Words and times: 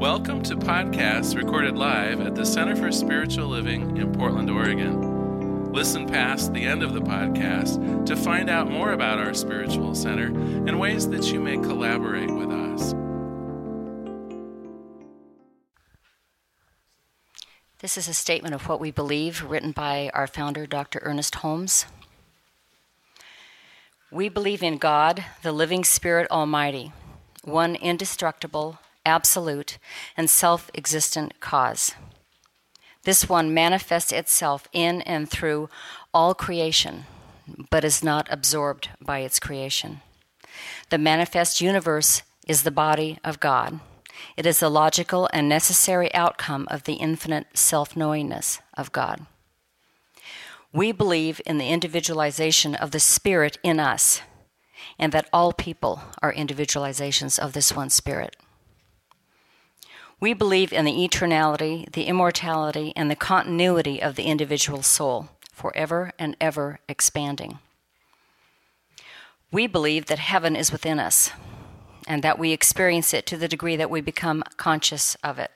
Welcome 0.00 0.42
to 0.44 0.56
podcasts 0.56 1.36
recorded 1.36 1.76
live 1.76 2.22
at 2.22 2.34
the 2.34 2.46
Center 2.46 2.74
for 2.74 2.90
Spiritual 2.90 3.48
Living 3.48 3.98
in 3.98 4.10
Portland, 4.14 4.48
Oregon. 4.48 5.74
Listen 5.74 6.08
past 6.08 6.54
the 6.54 6.64
end 6.64 6.82
of 6.82 6.94
the 6.94 7.02
podcast 7.02 8.06
to 8.06 8.16
find 8.16 8.48
out 8.48 8.70
more 8.70 8.92
about 8.92 9.18
our 9.18 9.34
spiritual 9.34 9.94
center 9.94 10.28
and 10.28 10.80
ways 10.80 11.06
that 11.10 11.30
you 11.30 11.38
may 11.38 11.58
collaborate 11.58 12.30
with 12.30 12.50
us. 12.50 12.94
This 17.80 17.98
is 17.98 18.08
a 18.08 18.14
statement 18.14 18.54
of 18.54 18.70
what 18.70 18.80
we 18.80 18.90
believe, 18.90 19.42
written 19.42 19.72
by 19.72 20.10
our 20.14 20.26
founder, 20.26 20.64
Dr. 20.64 21.00
Ernest 21.02 21.34
Holmes. 21.34 21.84
We 24.10 24.30
believe 24.30 24.62
in 24.62 24.78
God, 24.78 25.26
the 25.42 25.52
living 25.52 25.84
Spirit 25.84 26.26
Almighty, 26.30 26.90
one 27.44 27.74
indestructible, 27.74 28.78
absolute, 29.04 29.78
and 30.16 30.28
self 30.28 30.70
existent 30.74 31.40
cause. 31.40 31.94
This 33.04 33.28
one 33.28 33.54
manifests 33.54 34.12
itself 34.12 34.68
in 34.72 35.00
and 35.02 35.28
through 35.28 35.68
all 36.12 36.34
creation, 36.34 37.04
but 37.70 37.84
is 37.84 38.04
not 38.04 38.28
absorbed 38.30 38.90
by 39.00 39.20
its 39.20 39.40
creation. 39.40 40.02
The 40.90 40.98
manifest 40.98 41.60
universe 41.60 42.22
is 42.46 42.62
the 42.62 42.70
body 42.70 43.18
of 43.24 43.40
God. 43.40 43.80
It 44.36 44.44
is 44.44 44.60
the 44.60 44.68
logical 44.68 45.28
and 45.32 45.48
necessary 45.48 46.12
outcome 46.14 46.66
of 46.70 46.84
the 46.84 46.94
infinite 46.94 47.46
self 47.54 47.96
knowingness 47.96 48.60
of 48.74 48.92
God. 48.92 49.26
We 50.72 50.92
believe 50.92 51.40
in 51.46 51.58
the 51.58 51.68
individualization 51.68 52.74
of 52.74 52.90
the 52.90 53.00
Spirit 53.00 53.58
in 53.62 53.80
us, 53.80 54.20
and 54.98 55.12
that 55.12 55.28
all 55.32 55.52
people 55.52 56.02
are 56.22 56.32
individualizations 56.32 57.38
of 57.38 57.54
this 57.54 57.74
one 57.74 57.90
Spirit. 57.90 58.36
We 60.20 60.34
believe 60.34 60.70
in 60.70 60.84
the 60.84 60.92
eternality, 61.08 61.90
the 61.90 62.04
immortality, 62.04 62.92
and 62.94 63.10
the 63.10 63.16
continuity 63.16 64.02
of 64.02 64.16
the 64.16 64.24
individual 64.24 64.82
soul, 64.82 65.30
forever 65.50 66.12
and 66.18 66.36
ever 66.38 66.78
expanding. 66.88 67.58
We 69.50 69.66
believe 69.66 70.06
that 70.06 70.18
heaven 70.18 70.54
is 70.54 70.70
within 70.70 71.00
us 71.00 71.30
and 72.06 72.22
that 72.22 72.38
we 72.38 72.52
experience 72.52 73.14
it 73.14 73.24
to 73.26 73.36
the 73.36 73.48
degree 73.48 73.76
that 73.76 73.90
we 73.90 74.00
become 74.00 74.44
conscious 74.56 75.16
of 75.24 75.38
it. 75.38 75.52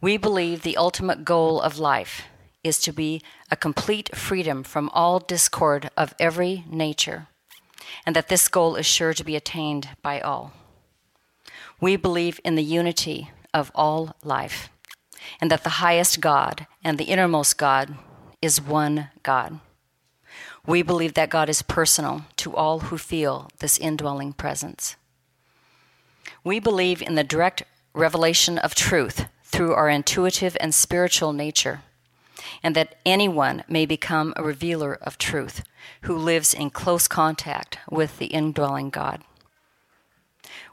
We 0.00 0.16
believe 0.16 0.62
the 0.62 0.76
ultimate 0.76 1.24
goal 1.24 1.60
of 1.60 1.78
life 1.78 2.22
is 2.62 2.78
to 2.80 2.92
be 2.92 3.22
a 3.50 3.56
complete 3.56 4.14
freedom 4.16 4.62
from 4.62 4.88
all 4.90 5.18
discord 5.18 5.90
of 5.96 6.14
every 6.20 6.64
nature, 6.70 7.26
and 8.06 8.14
that 8.14 8.28
this 8.28 8.48
goal 8.48 8.76
is 8.76 8.86
sure 8.86 9.14
to 9.14 9.24
be 9.24 9.34
attained 9.34 9.88
by 10.02 10.20
all. 10.20 10.52
We 11.80 11.96
believe 11.96 12.40
in 12.44 12.56
the 12.56 12.62
unity 12.62 13.30
of 13.54 13.70
all 13.74 14.16
life, 14.24 14.70
and 15.40 15.50
that 15.50 15.62
the 15.62 15.78
highest 15.80 16.20
God 16.20 16.66
and 16.82 16.98
the 16.98 17.04
innermost 17.04 17.56
God 17.56 17.96
is 18.42 18.60
one 18.60 19.10
God. 19.22 19.60
We 20.66 20.82
believe 20.82 21.14
that 21.14 21.30
God 21.30 21.48
is 21.48 21.62
personal 21.62 22.26
to 22.36 22.54
all 22.54 22.80
who 22.80 22.98
feel 22.98 23.48
this 23.60 23.78
indwelling 23.78 24.32
presence. 24.32 24.96
We 26.44 26.60
believe 26.60 27.00
in 27.00 27.14
the 27.14 27.24
direct 27.24 27.62
revelation 27.94 28.58
of 28.58 28.74
truth 28.74 29.26
through 29.44 29.72
our 29.72 29.88
intuitive 29.88 30.56
and 30.60 30.74
spiritual 30.74 31.32
nature, 31.32 31.82
and 32.62 32.74
that 32.76 32.96
anyone 33.06 33.64
may 33.68 33.86
become 33.86 34.32
a 34.36 34.42
revealer 34.42 34.94
of 34.94 35.16
truth 35.16 35.62
who 36.02 36.16
lives 36.16 36.52
in 36.52 36.70
close 36.70 37.08
contact 37.08 37.78
with 37.90 38.18
the 38.18 38.26
indwelling 38.26 38.90
God. 38.90 39.22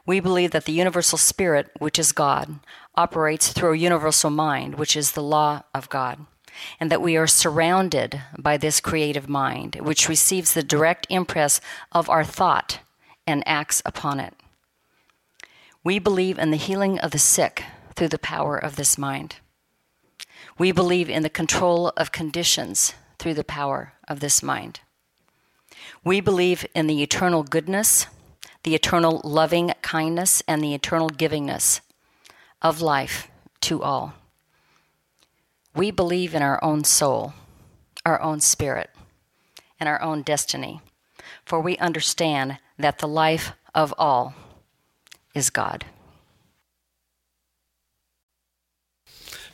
We 0.06 0.20
believe 0.20 0.52
that 0.52 0.64
the 0.64 0.72
universal 0.72 1.18
spirit, 1.18 1.70
which 1.78 1.98
is 1.98 2.12
God, 2.12 2.60
operates 2.94 3.52
through 3.52 3.72
a 3.72 3.76
universal 3.76 4.30
mind, 4.30 4.76
which 4.76 4.96
is 4.96 5.12
the 5.12 5.22
law 5.22 5.62
of 5.74 5.88
God, 5.88 6.24
and 6.78 6.90
that 6.90 7.02
we 7.02 7.16
are 7.16 7.26
surrounded 7.26 8.22
by 8.38 8.56
this 8.56 8.80
creative 8.80 9.28
mind, 9.28 9.74
which 9.82 10.08
receives 10.08 10.54
the 10.54 10.62
direct 10.62 11.06
impress 11.10 11.60
of 11.90 12.08
our 12.08 12.24
thought 12.24 12.78
and 13.26 13.42
acts 13.46 13.82
upon 13.84 14.20
it. 14.20 14.34
We 15.82 15.98
believe 15.98 16.38
in 16.38 16.52
the 16.52 16.56
healing 16.56 16.98
of 17.00 17.10
the 17.10 17.18
sick 17.18 17.64
through 17.96 18.08
the 18.08 18.18
power 18.18 18.56
of 18.56 18.76
this 18.76 18.96
mind. 18.96 19.36
We 20.58 20.70
believe 20.72 21.10
in 21.10 21.22
the 21.22 21.30
control 21.30 21.88
of 21.96 22.12
conditions 22.12 22.94
through 23.18 23.34
the 23.34 23.44
power 23.44 23.94
of 24.08 24.20
this 24.20 24.42
mind. 24.42 24.80
We 26.04 26.20
believe 26.20 26.64
in 26.74 26.86
the 26.86 27.02
eternal 27.02 27.42
goodness 27.42 28.06
the 28.66 28.74
eternal 28.74 29.20
loving 29.22 29.72
kindness 29.80 30.42
and 30.48 30.60
the 30.60 30.74
eternal 30.74 31.08
givingness 31.08 31.80
of 32.60 32.82
life 32.82 33.28
to 33.60 33.80
all. 33.80 34.14
We 35.72 35.92
believe 35.92 36.34
in 36.34 36.42
our 36.42 36.62
own 36.64 36.82
soul, 36.82 37.32
our 38.04 38.20
own 38.20 38.40
spirit, 38.40 38.90
and 39.78 39.88
our 39.88 40.02
own 40.02 40.22
destiny, 40.22 40.80
for 41.44 41.60
we 41.60 41.78
understand 41.78 42.58
that 42.76 42.98
the 42.98 43.06
life 43.06 43.52
of 43.72 43.94
all 43.98 44.34
is 45.32 45.48
God. 45.48 45.84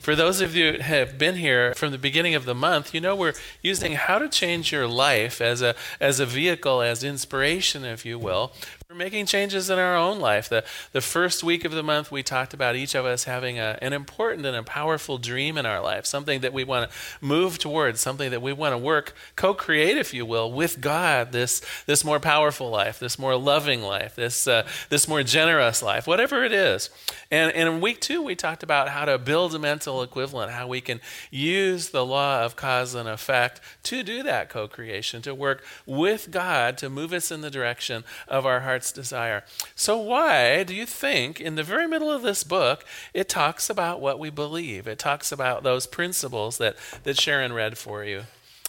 For 0.03 0.17
those 0.17 0.41
of 0.41 0.57
you 0.57 0.73
who 0.73 0.79
have 0.79 1.17
been 1.17 1.37
here 1.37 1.75
from 1.75 1.93
the 1.93 1.99
beginning 1.99 2.35
of 2.35 2.45
the 2.45 2.57
month, 2.57 2.93
you 2.93 3.01
know 3.01 3.15
we're 3.15 3.35
using 3.63 3.93
how 3.93 4.19
to 4.19 4.29
change 4.29 4.73
your 4.73 4.89
life 4.89 5.41
as 5.41 5.63
a 5.63 5.77
as 6.01 6.19
a 6.19 6.27
vehicle, 6.27 6.83
as 6.83 7.05
inspiration, 7.05 7.85
if 7.85 8.05
you 8.05 8.19
will, 8.19 8.51
for 8.93 8.99
making 8.99 9.25
changes 9.25 9.71
in 9.71 9.79
our 9.79 9.97
own 9.97 10.21
life. 10.21 10.49
The 10.49 10.65
the 10.93 11.01
first 11.01 11.43
week 11.43 11.65
of 11.65 11.73
the 11.73 11.83
month 11.83 12.13
we 12.13 12.23
talked 12.23 12.53
about 12.53 12.77
each 12.77 12.95
of 12.95 13.07
us 13.07 13.25
having 13.25 13.59
a, 13.59 13.79
an 13.81 13.95
important 13.95 14.45
and 14.45 14.55
a 14.55 14.63
powerful 14.63 15.17
dream 15.17 15.57
in 15.57 15.65
our 15.65 15.81
life, 15.81 16.05
something 16.05 16.41
that 16.43 16.53
we 16.53 16.65
want 16.65 16.91
to 16.91 16.97
move 17.21 17.59
towards, 17.59 18.01
something 18.01 18.31
that 18.31 18.43
we 18.43 18.53
want 18.53 18.75
to 18.75 18.79
work, 18.79 19.15
co-create, 19.35 19.97
if 19.97 20.13
you 20.13 20.27
will, 20.27 20.53
with 20.53 20.81
God, 20.81 21.33
this 21.33 21.63
this 21.87 22.05
more 22.05 22.21
powerful 22.21 22.69
life, 22.69 22.99
this 22.99 23.19
more 23.19 23.37
loving 23.37 23.81
life, 23.81 24.15
this 24.15 24.47
uh, 24.47 24.67
this 24.91 25.09
more 25.09 25.23
generous 25.23 25.83
life, 25.83 26.07
whatever 26.07 26.45
it 26.45 26.53
is. 26.53 26.91
And, 27.31 27.51
and 27.53 27.69
in 27.69 27.81
week 27.81 28.01
two 28.01 28.23
we 28.23 28.35
talked 28.35 28.63
about 28.63 28.91
how 28.91 29.07
to 29.07 29.17
build 29.17 29.55
a 29.55 29.59
mental 29.59 30.03
equivalent, 30.03 30.53
how 30.53 30.67
we 30.67 30.83
can 30.83 31.01
use 31.31 31.91
the 31.91 32.05
law 32.05 32.45
of 32.45 32.57
cause 32.57 32.95
and 32.95 33.09
effect 33.09 33.61
to 33.85 34.03
do 34.03 34.23
that 34.23 34.51
co 34.51 34.69
creation, 34.69 35.23
to 35.23 35.35
work 35.35 35.65
with 35.87 36.31
God 36.31 36.77
to 36.79 36.91
move 36.91 37.15
us 37.15 37.31
in 37.31 37.41
the 37.41 37.51
direction 37.51 38.05
of 38.29 38.45
our 38.45 38.61
heart's 38.83 38.91
desire. 38.91 39.45
So, 39.77 39.97
why 39.97 40.65
do 40.65 40.75
you 40.75 40.87
think 40.87 41.41
in 41.41 41.55
the 41.55 41.63
very 41.63 41.87
middle 41.87 42.11
of 42.11 42.23
this 42.23 42.43
book 42.43 42.85
it 43.15 43.29
talks 43.29 43.71
about 43.71 44.01
what 44.01 44.19
we 44.19 44.29
believe? 44.29 44.89
It 44.89 44.99
talks 44.99 45.31
about 45.31 45.63
those 45.63 45.87
principles 45.87 46.59
that, 46.59 46.75
that 47.05 47.21
Sharon 47.21 47.53
read 47.53 47.79
for 47.79 48.05
you. 48.05 48.25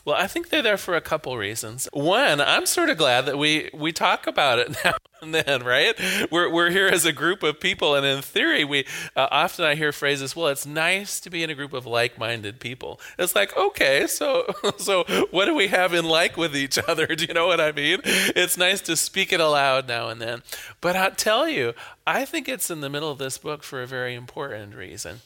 Well, 0.05 0.17
I 0.17 0.27
think 0.27 0.49
they're 0.49 0.61
there 0.61 0.77
for 0.77 0.95
a 0.95 1.01
couple 1.01 1.37
reasons. 1.37 1.87
One, 1.93 2.41
I'm 2.41 2.65
sort 2.65 2.89
of 2.89 2.97
glad 2.97 3.25
that 3.25 3.37
we 3.37 3.69
we 3.73 3.93
talk 3.93 4.27
about 4.27 4.59
it 4.59 4.75
now 4.83 4.95
and 5.21 5.33
then, 5.33 5.63
right? 5.63 5.95
We're 6.29 6.49
we're 6.49 6.71
here 6.71 6.87
as 6.87 7.05
a 7.05 7.13
group 7.13 7.41
of 7.41 7.61
people, 7.61 7.95
and 7.95 8.05
in 8.05 8.21
theory, 8.21 8.65
we 8.65 8.85
uh, 9.15 9.29
often 9.31 9.63
I 9.63 9.75
hear 9.75 9.93
phrases. 9.93 10.35
Well, 10.35 10.47
it's 10.47 10.65
nice 10.65 11.21
to 11.21 11.29
be 11.29 11.41
in 11.41 11.49
a 11.49 11.55
group 11.55 11.71
of 11.71 11.85
like-minded 11.85 12.59
people. 12.59 12.99
It's 13.17 13.33
like, 13.33 13.55
okay, 13.55 14.05
so 14.07 14.53
so 14.77 15.05
what 15.31 15.45
do 15.45 15.55
we 15.55 15.67
have 15.67 15.93
in 15.93 16.03
like 16.03 16.35
with 16.35 16.53
each 16.55 16.77
other? 16.77 17.07
Do 17.15 17.25
you 17.25 17.33
know 17.33 17.47
what 17.47 17.61
I 17.61 17.71
mean? 17.71 17.99
It's 18.03 18.57
nice 18.57 18.81
to 18.81 18.97
speak 18.97 19.31
it 19.31 19.39
aloud 19.39 19.87
now 19.87 20.09
and 20.09 20.21
then, 20.21 20.43
but 20.81 20.97
I 20.97 21.11
tell 21.11 21.47
you, 21.47 21.73
I 22.05 22.25
think 22.25 22.49
it's 22.49 22.69
in 22.69 22.81
the 22.81 22.89
middle 22.89 23.09
of 23.09 23.19
this 23.19 23.37
book 23.37 23.63
for 23.63 23.81
a 23.81 23.87
very 23.87 24.15
important 24.15 24.75
reason. 24.75 25.21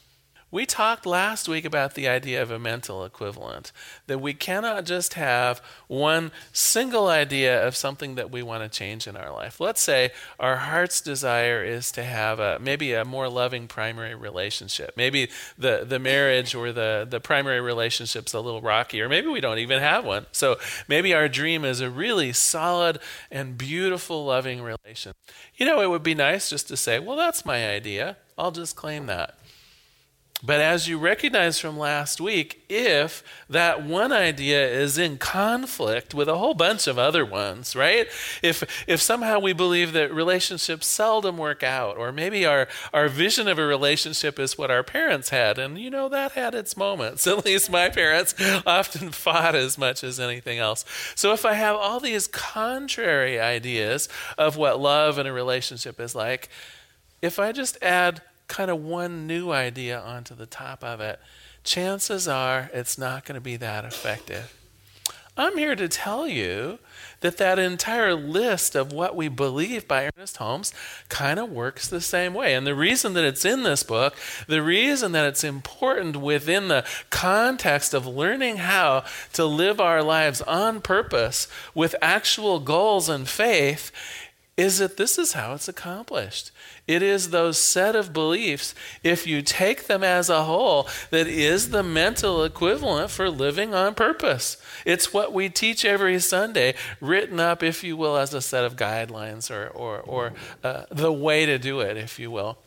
We 0.49 0.65
talked 0.65 1.05
last 1.05 1.49
week 1.49 1.65
about 1.65 1.95
the 1.95 2.07
idea 2.07 2.41
of 2.41 2.51
a 2.51 2.57
mental 2.57 3.03
equivalent, 3.03 3.73
that 4.05 4.19
we 4.19 4.33
cannot 4.33 4.85
just 4.85 5.15
have 5.15 5.61
one 5.87 6.31
single 6.53 7.07
idea 7.07 7.67
of 7.67 7.75
something 7.75 8.15
that 8.15 8.31
we 8.31 8.41
want 8.41 8.63
to 8.63 8.69
change 8.69 9.07
in 9.07 9.17
our 9.17 9.33
life. 9.33 9.59
Let's 9.59 9.81
say 9.81 10.11
our 10.39 10.55
heart's 10.55 11.01
desire 11.01 11.65
is 11.65 11.91
to 11.91 12.03
have 12.03 12.39
a, 12.39 12.59
maybe 12.59 12.93
a 12.93 13.03
more 13.03 13.27
loving 13.27 13.67
primary 13.67 14.15
relationship. 14.15 14.93
Maybe 14.95 15.29
the, 15.57 15.85
the 15.85 15.99
marriage 15.99 16.55
or 16.55 16.71
the, 16.71 17.05
the 17.09 17.19
primary 17.19 17.59
relationship's 17.59 18.33
a 18.33 18.39
little 18.39 18.61
rocky, 18.61 19.01
or 19.01 19.09
maybe 19.09 19.27
we 19.27 19.41
don't 19.41 19.59
even 19.59 19.81
have 19.81 20.05
one. 20.05 20.27
So 20.31 20.55
maybe 20.87 21.13
our 21.13 21.27
dream 21.27 21.65
is 21.65 21.81
a 21.81 21.89
really 21.89 22.31
solid 22.31 22.99
and 23.29 23.57
beautiful, 23.57 24.23
loving 24.23 24.61
relation. 24.61 25.11
You 25.57 25.65
know, 25.65 25.81
it 25.81 25.89
would 25.89 26.03
be 26.03 26.15
nice 26.15 26.49
just 26.49 26.69
to 26.69 26.77
say, 26.77 26.99
well, 26.99 27.17
that's 27.17 27.45
my 27.45 27.69
idea. 27.69 28.15
I'll 28.37 28.51
just 28.51 28.77
claim 28.77 29.07
that. 29.07 29.37
But 30.43 30.61
as 30.61 30.87
you 30.87 30.99
recognize 30.99 31.57
from 31.57 31.79
last 31.79 32.21
week, 32.21 32.63
if 32.69 33.23
that 33.49 33.83
one 33.83 34.11
idea 34.11 34.69
is 34.69 34.99
in 34.99 35.17
conflict 35.17 36.13
with 36.13 36.29
a 36.29 36.37
whole 36.37 36.53
bunch 36.53 36.85
of 36.85 36.99
other 36.99 37.25
ones, 37.25 37.75
right? 37.75 38.07
If 38.43 38.85
if 38.87 39.01
somehow 39.01 39.39
we 39.39 39.53
believe 39.53 39.93
that 39.93 40.13
relationships 40.13 40.85
seldom 40.85 41.39
work 41.39 41.63
out, 41.63 41.97
or 41.97 42.11
maybe 42.11 42.45
our, 42.45 42.67
our 42.93 43.07
vision 43.07 43.47
of 43.47 43.57
a 43.57 43.65
relationship 43.65 44.37
is 44.37 44.59
what 44.59 44.69
our 44.69 44.83
parents 44.83 45.29
had, 45.29 45.57
and 45.57 45.79
you 45.79 45.89
know 45.89 46.07
that 46.09 46.33
had 46.33 46.53
its 46.53 46.77
moments. 46.77 47.25
At 47.37 47.43
least 47.43 47.71
my 47.71 47.89
parents 47.89 48.35
often 48.63 49.11
fought 49.11 49.55
as 49.55 49.75
much 49.75 50.03
as 50.03 50.19
anything 50.19 50.59
else. 50.59 50.85
So 51.15 51.33
if 51.33 51.45
I 51.45 51.53
have 51.53 51.75
all 51.75 51.99
these 51.99 52.27
contrary 52.27 53.39
ideas 53.39 54.07
of 54.37 54.55
what 54.55 54.79
love 54.79 55.17
in 55.17 55.25
a 55.25 55.33
relationship 55.33 55.99
is 55.99 56.13
like, 56.13 56.47
if 57.23 57.39
I 57.39 57.51
just 57.51 57.81
add 57.81 58.21
kind 58.47 58.71
of 58.71 58.83
one 58.83 59.27
new 59.27 59.51
idea 59.51 59.99
onto 59.99 60.35
the 60.35 60.45
top 60.45 60.83
of 60.83 60.99
it, 60.99 61.19
chances 61.63 62.27
are 62.27 62.69
it's 62.73 62.97
not 62.97 63.25
going 63.25 63.35
to 63.35 63.41
be 63.41 63.57
that 63.57 63.85
effective. 63.85 64.53
I'm 65.39 65.55
here 65.55 65.75
to 65.75 65.87
tell 65.87 66.27
you 66.27 66.79
that 67.19 67.37
that 67.37 67.59
entire 67.59 68.15
list 68.15 68.75
of 68.75 68.91
what 68.91 69.15
we 69.15 69.27
believe 69.27 69.87
by 69.87 70.09
Ernest 70.17 70.37
Holmes 70.37 70.73
kind 71.09 71.39
of 71.39 71.51
works 71.51 71.87
the 71.87 72.01
same 72.01 72.33
way. 72.33 72.55
And 72.55 72.65
the 72.65 72.73
reason 72.73 73.13
that 73.13 73.23
it's 73.23 73.45
in 73.45 73.61
this 73.61 73.83
book, 73.83 74.15
the 74.47 74.63
reason 74.63 75.11
that 75.11 75.27
it's 75.27 75.43
important 75.43 76.17
within 76.17 76.69
the 76.69 76.83
context 77.11 77.93
of 77.93 78.07
learning 78.07 78.57
how 78.57 79.03
to 79.33 79.45
live 79.45 79.79
our 79.79 80.01
lives 80.01 80.41
on 80.41 80.81
purpose 80.81 81.47
with 81.75 81.95
actual 82.01 82.59
goals 82.59 83.07
and 83.07 83.27
faith 83.27 83.91
is 84.57 84.79
that 84.79 84.97
this 84.97 85.19
is 85.19 85.33
how 85.33 85.53
it's 85.53 85.67
accomplished. 85.67 86.51
It 86.87 87.03
is 87.03 87.29
those 87.29 87.61
set 87.61 87.95
of 87.95 88.11
beliefs, 88.11 88.73
if 89.03 89.27
you 89.27 89.43
take 89.43 89.85
them 89.85 90.03
as 90.03 90.29
a 90.29 90.45
whole, 90.45 90.89
that 91.11 91.27
is 91.27 91.69
the 91.69 91.83
mental 91.83 92.43
equivalent 92.43 93.11
for 93.11 93.29
living 93.29 93.75
on 93.75 93.93
purpose. 93.93 94.57
It's 94.83 95.13
what 95.13 95.31
we 95.31 95.49
teach 95.49 95.85
every 95.85 96.19
Sunday, 96.19 96.73
written 96.99 97.39
up, 97.39 97.61
if 97.61 97.83
you 97.83 97.95
will, 97.95 98.17
as 98.17 98.33
a 98.33 98.41
set 98.41 98.65
of 98.65 98.75
guidelines 98.75 99.51
or, 99.51 99.67
or, 99.67 99.99
or 99.99 100.33
uh, 100.63 100.85
the 100.89 101.13
way 101.13 101.45
to 101.45 101.59
do 101.59 101.79
it, 101.81 101.95
if 101.95 102.17
you 102.17 102.31
will. 102.31 102.57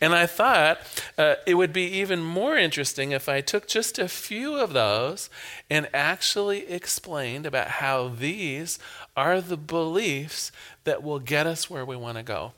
And 0.00 0.14
I 0.14 0.26
thought 0.26 0.78
uh, 1.18 1.36
it 1.46 1.54
would 1.54 1.72
be 1.72 1.84
even 1.84 2.22
more 2.22 2.56
interesting 2.56 3.12
if 3.12 3.28
I 3.28 3.40
took 3.40 3.66
just 3.66 3.98
a 3.98 4.08
few 4.08 4.56
of 4.56 4.72
those 4.72 5.30
and 5.68 5.88
actually 5.92 6.66
explained 6.70 7.46
about 7.46 7.68
how 7.68 8.08
these 8.08 8.78
are 9.16 9.40
the 9.40 9.56
beliefs 9.56 10.52
that 10.84 11.02
will 11.02 11.18
get 11.18 11.46
us 11.46 11.68
where 11.68 11.84
we 11.84 11.96
want 11.96 12.16
to 12.16 12.22
go. 12.22 12.52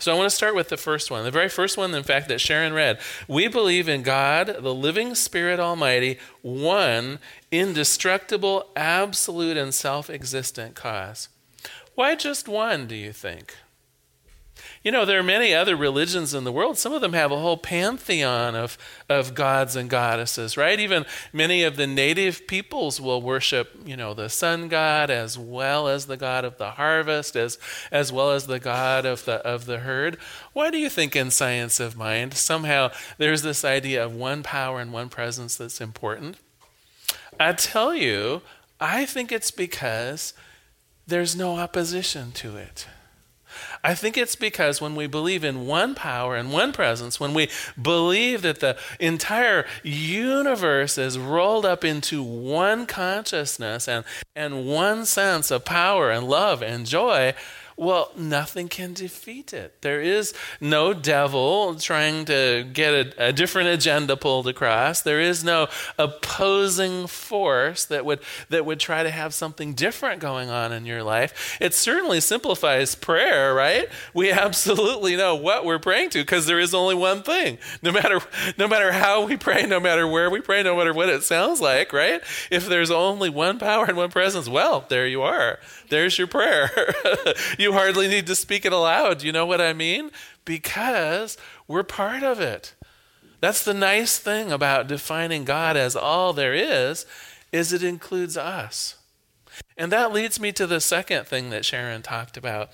So 0.00 0.12
I 0.12 0.16
want 0.16 0.30
to 0.30 0.36
start 0.36 0.54
with 0.54 0.68
the 0.68 0.76
first 0.76 1.10
one. 1.10 1.24
The 1.24 1.30
very 1.32 1.48
first 1.48 1.76
one, 1.76 1.92
in 1.92 2.04
fact, 2.04 2.28
that 2.28 2.40
Sharon 2.40 2.72
read. 2.72 3.00
We 3.26 3.48
believe 3.48 3.88
in 3.88 4.02
God, 4.02 4.58
the 4.60 4.74
living 4.74 5.16
Spirit 5.16 5.58
Almighty, 5.58 6.18
one, 6.40 7.18
indestructible, 7.50 8.68
absolute, 8.76 9.56
and 9.56 9.74
self 9.74 10.08
existent 10.08 10.76
cause. 10.76 11.28
Why 11.96 12.14
just 12.14 12.46
one, 12.46 12.86
do 12.86 12.94
you 12.94 13.12
think? 13.12 13.56
You 14.88 14.92
know, 14.92 15.04
there 15.04 15.20
are 15.20 15.22
many 15.22 15.52
other 15.52 15.76
religions 15.76 16.32
in 16.32 16.44
the 16.44 16.50
world. 16.50 16.78
Some 16.78 16.94
of 16.94 17.02
them 17.02 17.12
have 17.12 17.30
a 17.30 17.38
whole 17.38 17.58
pantheon 17.58 18.54
of, 18.54 18.78
of 19.06 19.34
gods 19.34 19.76
and 19.76 19.90
goddesses, 19.90 20.56
right? 20.56 20.80
Even 20.80 21.04
many 21.30 21.62
of 21.62 21.76
the 21.76 21.86
native 21.86 22.46
peoples 22.46 22.98
will 22.98 23.20
worship, 23.20 23.68
you 23.84 23.98
know, 23.98 24.14
the 24.14 24.30
sun 24.30 24.68
god 24.68 25.10
as 25.10 25.36
well 25.36 25.88
as 25.88 26.06
the 26.06 26.16
god 26.16 26.46
of 26.46 26.56
the 26.56 26.70
harvest, 26.70 27.36
as, 27.36 27.58
as 27.92 28.10
well 28.10 28.30
as 28.30 28.46
the 28.46 28.58
god 28.58 29.04
of 29.04 29.26
the, 29.26 29.46
of 29.46 29.66
the 29.66 29.80
herd. 29.80 30.16
Why 30.54 30.70
do 30.70 30.78
you 30.78 30.88
think 30.88 31.14
in 31.14 31.30
science 31.30 31.80
of 31.80 31.94
mind 31.94 32.32
somehow 32.32 32.90
there's 33.18 33.42
this 33.42 33.66
idea 33.66 34.06
of 34.06 34.14
one 34.14 34.42
power 34.42 34.80
and 34.80 34.90
one 34.90 35.10
presence 35.10 35.54
that's 35.54 35.82
important? 35.82 36.38
I 37.38 37.52
tell 37.52 37.94
you, 37.94 38.40
I 38.80 39.04
think 39.04 39.32
it's 39.32 39.50
because 39.50 40.32
there's 41.06 41.36
no 41.36 41.58
opposition 41.58 42.32
to 42.32 42.56
it. 42.56 42.86
I 43.82 43.94
think 43.94 44.16
it's 44.16 44.36
because 44.36 44.80
when 44.80 44.94
we 44.94 45.06
believe 45.06 45.44
in 45.44 45.66
one 45.66 45.94
power 45.94 46.36
and 46.36 46.52
one 46.52 46.72
presence, 46.72 47.20
when 47.20 47.34
we 47.34 47.48
believe 47.80 48.42
that 48.42 48.60
the 48.60 48.76
entire 48.98 49.66
universe 49.82 50.98
is 50.98 51.18
rolled 51.18 51.64
up 51.64 51.84
into 51.84 52.22
one 52.22 52.86
consciousness 52.86 53.88
and, 53.88 54.04
and 54.34 54.66
one 54.66 55.06
sense 55.06 55.50
of 55.50 55.64
power 55.64 56.10
and 56.10 56.28
love 56.28 56.62
and 56.62 56.86
joy, 56.86 57.34
well, 57.78 58.10
nothing 58.16 58.66
can 58.68 58.92
defeat 58.92 59.52
it. 59.52 59.82
There 59.82 60.00
is 60.00 60.34
no 60.60 60.92
devil 60.92 61.76
trying 61.76 62.24
to 62.24 62.68
get 62.72 62.92
a, 62.92 63.28
a, 63.28 63.32
different 63.32 63.68
agenda 63.68 64.16
pulled 64.16 64.48
across. 64.48 65.02
There 65.02 65.20
is 65.20 65.44
no 65.44 65.68
opposing 65.96 67.06
force 67.06 67.84
that 67.84 68.04
would 68.04 68.18
that 68.48 68.66
would 68.66 68.80
try 68.80 69.04
to 69.04 69.10
have 69.10 69.32
something 69.32 69.74
different 69.74 70.20
going 70.20 70.50
on 70.50 70.72
in 70.72 70.86
your 70.86 71.04
life. 71.04 71.56
It 71.60 71.72
certainly 71.72 72.20
simplifies 72.20 72.96
prayer, 72.96 73.54
right? 73.54 73.88
We 74.12 74.32
absolutely 74.48 75.14
know 75.14 75.36
what 75.36 75.64
we're 75.64 75.78
praying 75.78 76.10
to 76.10 76.18
because 76.18 76.46
there 76.46 76.58
is 76.58 76.74
only 76.74 76.96
one 76.96 77.22
thing. 77.22 77.58
No 77.80 77.92
matter 77.92 78.20
no 78.58 78.66
matter 78.66 78.90
how 78.90 79.24
we 79.24 79.36
pray, 79.36 79.66
no 79.66 79.78
matter 79.78 80.04
where 80.04 80.30
we 80.30 80.40
pray, 80.40 80.64
no 80.64 80.76
matter 80.76 80.92
what 80.92 81.08
it 81.08 81.22
sounds 81.22 81.60
like, 81.60 81.92
right? 81.92 82.22
If 82.50 82.68
there's 82.68 82.90
only 82.90 83.30
one 83.30 83.60
power 83.60 83.84
and 83.84 83.96
one 83.96 84.10
presence, 84.10 84.48
well, 84.48 84.84
there 84.88 85.06
you 85.06 85.22
are. 85.22 85.60
There's 85.90 86.18
your 86.18 86.26
prayer. 86.26 86.70
you 87.58 87.67
you 87.68 87.74
hardly 87.74 88.08
need 88.08 88.26
to 88.26 88.34
speak 88.34 88.64
it 88.64 88.72
aloud. 88.72 89.22
You 89.22 89.30
know 89.30 89.44
what 89.44 89.60
I 89.60 89.74
mean? 89.74 90.10
Because 90.46 91.36
we're 91.66 91.82
part 91.82 92.22
of 92.22 92.40
it. 92.40 92.74
That's 93.40 93.62
the 93.62 93.74
nice 93.74 94.18
thing 94.18 94.50
about 94.50 94.88
defining 94.88 95.44
God 95.44 95.76
as 95.76 95.94
all 95.94 96.32
there 96.32 96.54
is 96.54 97.04
is 97.52 97.72
it 97.72 97.82
includes 97.82 98.38
us. 98.38 98.96
And 99.76 99.92
that 99.92 100.12
leads 100.12 100.40
me 100.40 100.50
to 100.52 100.66
the 100.66 100.80
second 100.80 101.26
thing 101.26 101.50
that 101.50 101.66
Sharon 101.66 102.00
talked 102.00 102.38
about. 102.38 102.70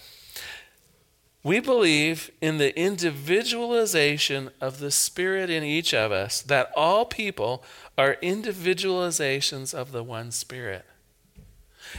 We 1.42 1.58
believe 1.58 2.30
in 2.40 2.58
the 2.58 2.78
individualization 2.78 4.50
of 4.60 4.78
the 4.78 4.92
Spirit 4.92 5.50
in 5.50 5.64
each 5.64 5.92
of 5.92 6.12
us, 6.12 6.40
that 6.40 6.70
all 6.76 7.04
people 7.04 7.64
are 7.98 8.16
individualizations 8.22 9.74
of 9.74 9.90
the 9.90 10.04
one 10.04 10.30
Spirit. 10.30 10.86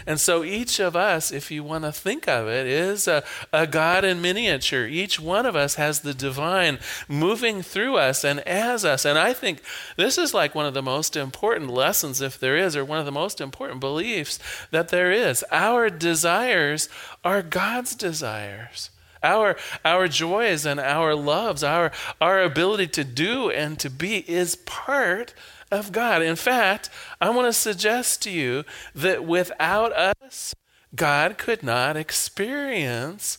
And 0.05 0.19
so 0.19 0.43
each 0.43 0.79
of 0.79 0.95
us, 0.95 1.31
if 1.31 1.51
you 1.51 1.63
want 1.63 1.83
to 1.83 1.91
think 1.91 2.27
of 2.27 2.47
it, 2.47 2.67
is 2.67 3.07
a, 3.07 3.23
a 3.51 3.67
God 3.67 4.03
in 4.03 4.21
miniature. 4.21 4.85
Each 4.85 5.19
one 5.19 5.45
of 5.45 5.55
us 5.55 5.75
has 5.75 6.01
the 6.01 6.13
divine 6.13 6.79
moving 7.07 7.61
through 7.61 7.97
us 7.97 8.23
and 8.23 8.39
as 8.41 8.85
us. 8.85 9.05
And 9.05 9.17
I 9.17 9.33
think 9.33 9.61
this 9.97 10.17
is 10.17 10.33
like 10.33 10.55
one 10.55 10.65
of 10.65 10.73
the 10.73 10.81
most 10.81 11.15
important 11.15 11.69
lessons, 11.69 12.21
if 12.21 12.39
there 12.39 12.57
is, 12.57 12.75
or 12.75 12.85
one 12.85 12.99
of 12.99 13.05
the 13.05 13.11
most 13.11 13.41
important 13.41 13.79
beliefs 13.79 14.39
that 14.71 14.89
there 14.89 15.11
is. 15.11 15.43
Our 15.51 15.89
desires 15.89 16.89
are 17.23 17.41
God's 17.41 17.95
desires. 17.95 18.89
Our, 19.23 19.55
our 19.83 20.07
joys 20.07 20.65
and 20.67 20.79
our 20.79 21.15
loves, 21.15 21.63
our, 21.63 21.91
our 22.21 22.43
ability 22.43 22.87
to 22.89 23.03
do 23.03 23.49
and 23.49 23.79
to 23.79 23.89
be 23.89 24.17
is 24.29 24.55
part 24.55 25.33
of 25.75 25.91
God. 25.91 26.21
In 26.21 26.35
fact, 26.35 26.89
I 27.21 27.29
want 27.29 27.47
to 27.47 27.53
suggest 27.53 28.21
to 28.23 28.31
you 28.31 28.63
that 28.93 29.25
without 29.25 29.91
us, 29.93 30.55
God 30.95 31.37
could 31.37 31.61
not 31.61 31.97
experience 31.97 33.37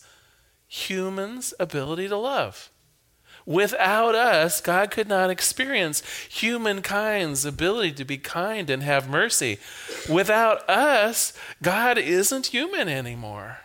humans' 0.67 1.53
ability 1.59 2.07
to 2.07 2.17
love. 2.17 2.71
Without 3.45 4.13
us, 4.13 4.59
God 4.59 4.91
could 4.91 5.07
not 5.07 5.29
experience 5.29 6.03
humankind's 6.29 7.45
ability 7.45 7.93
to 7.93 8.03
be 8.03 8.17
kind 8.17 8.69
and 8.69 8.83
have 8.83 9.09
mercy. 9.09 9.57
Without 10.09 10.69
us, 10.69 11.31
God 11.63 11.97
isn't 11.97 12.47
human 12.47 12.89
anymore. 12.89 13.59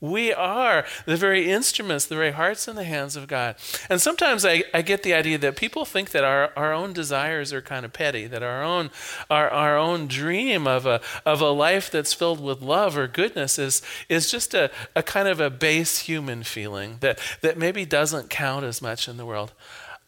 We 0.00 0.32
are 0.32 0.84
the 1.06 1.16
very 1.16 1.50
instruments, 1.50 2.04
the 2.04 2.16
very 2.16 2.32
hearts 2.32 2.68
in 2.68 2.76
the 2.76 2.84
hands 2.84 3.16
of 3.16 3.26
God. 3.26 3.56
And 3.88 4.00
sometimes 4.00 4.44
I, 4.44 4.64
I 4.74 4.82
get 4.82 5.02
the 5.02 5.14
idea 5.14 5.38
that 5.38 5.56
people 5.56 5.86
think 5.86 6.10
that 6.10 6.22
our, 6.22 6.52
our 6.54 6.72
own 6.72 6.92
desires 6.92 7.50
are 7.52 7.62
kind 7.62 7.84
of 7.84 7.94
petty, 7.94 8.26
that 8.26 8.42
our 8.42 8.62
own, 8.62 8.90
our, 9.30 9.48
our 9.48 9.78
own 9.78 10.06
dream 10.06 10.66
of 10.66 10.84
a, 10.84 11.00
of 11.24 11.40
a 11.40 11.48
life 11.48 11.90
that's 11.90 12.12
filled 12.12 12.42
with 12.42 12.60
love 12.60 12.98
or 12.98 13.08
goodness 13.08 13.58
is, 13.58 13.80
is 14.10 14.30
just 14.30 14.52
a, 14.52 14.70
a 14.94 15.02
kind 15.02 15.28
of 15.28 15.40
a 15.40 15.48
base 15.48 16.00
human 16.00 16.42
feeling 16.42 16.98
that, 17.00 17.18
that 17.40 17.56
maybe 17.56 17.86
doesn't 17.86 18.28
count 18.28 18.64
as 18.66 18.82
much 18.82 19.08
in 19.08 19.16
the 19.16 19.26
world. 19.26 19.54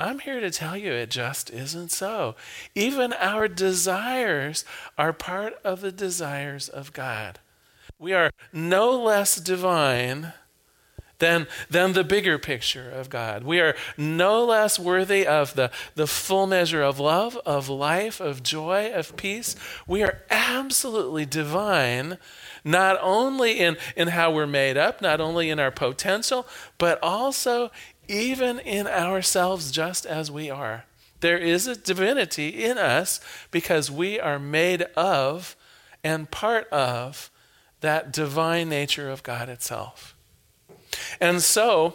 I'm 0.01 0.21
here 0.21 0.41
to 0.41 0.51
tell 0.51 0.77
you 0.77 0.93
it 0.93 1.11
just 1.11 1.51
isn't 1.51 1.91
so. 1.91 2.37
Even 2.75 3.15
our 3.15 3.49
desires 3.49 4.65
are 4.97 5.13
part 5.13 5.55
of 5.65 5.81
the 5.81 5.91
desires 5.91 6.69
of 6.69 6.93
God. 6.93 7.41
We 7.99 8.13
are 8.13 8.31
no 8.53 8.91
less 9.03 9.37
divine 9.37 10.33
than, 11.19 11.49
than 11.69 11.95
the 11.95 12.05
bigger 12.05 12.39
picture 12.39 12.89
of 12.89 13.11
God. 13.11 13.43
We 13.43 13.61
are 13.61 13.75
no 13.97 14.45
less 14.45 14.79
worthy 14.79 15.27
of 15.27 15.55
the, 15.55 15.71
the 15.97 16.07
full 16.07 16.47
measure 16.47 16.83
of 16.83 17.01
love, 17.01 17.37
of 17.45 17.69
life, 17.69 18.21
of 18.21 18.43
joy, 18.43 18.93
of 18.93 19.17
peace. 19.17 19.57
We 19.87 20.05
are 20.05 20.23
absolutely 20.31 21.27
divine, 21.27 22.19
not 22.65 22.99
only 23.03 23.59
in, 23.59 23.77
in 23.97 24.09
how 24.09 24.31
we're 24.31 24.47
made 24.47 24.77
up, 24.77 25.03
not 25.03 25.21
only 25.21 25.51
in 25.51 25.59
our 25.59 25.73
potential, 25.73 26.47
but 26.79 27.03
also 27.03 27.71
even 28.07 28.61
in 28.61 28.87
ourselves 28.87 29.73
just 29.73 30.07
as 30.07 30.31
we 30.31 30.51
are. 30.51 30.85
There 31.21 31.39
is 31.39 31.67
a 31.67 31.75
divinity 31.75 32.65
in 32.65 32.79
us 32.79 33.21
because 33.51 33.91
we 33.91 34.21
are 34.21 34.39
made 34.39 34.83
of 34.97 35.57
and 36.05 36.31
part 36.31 36.69
of 36.69 37.29
that 37.81 38.13
divine 38.13 38.69
nature 38.69 39.11
of 39.11 39.23
God 39.23 39.49
itself. 39.49 40.17
And 41.21 41.43
so, 41.43 41.95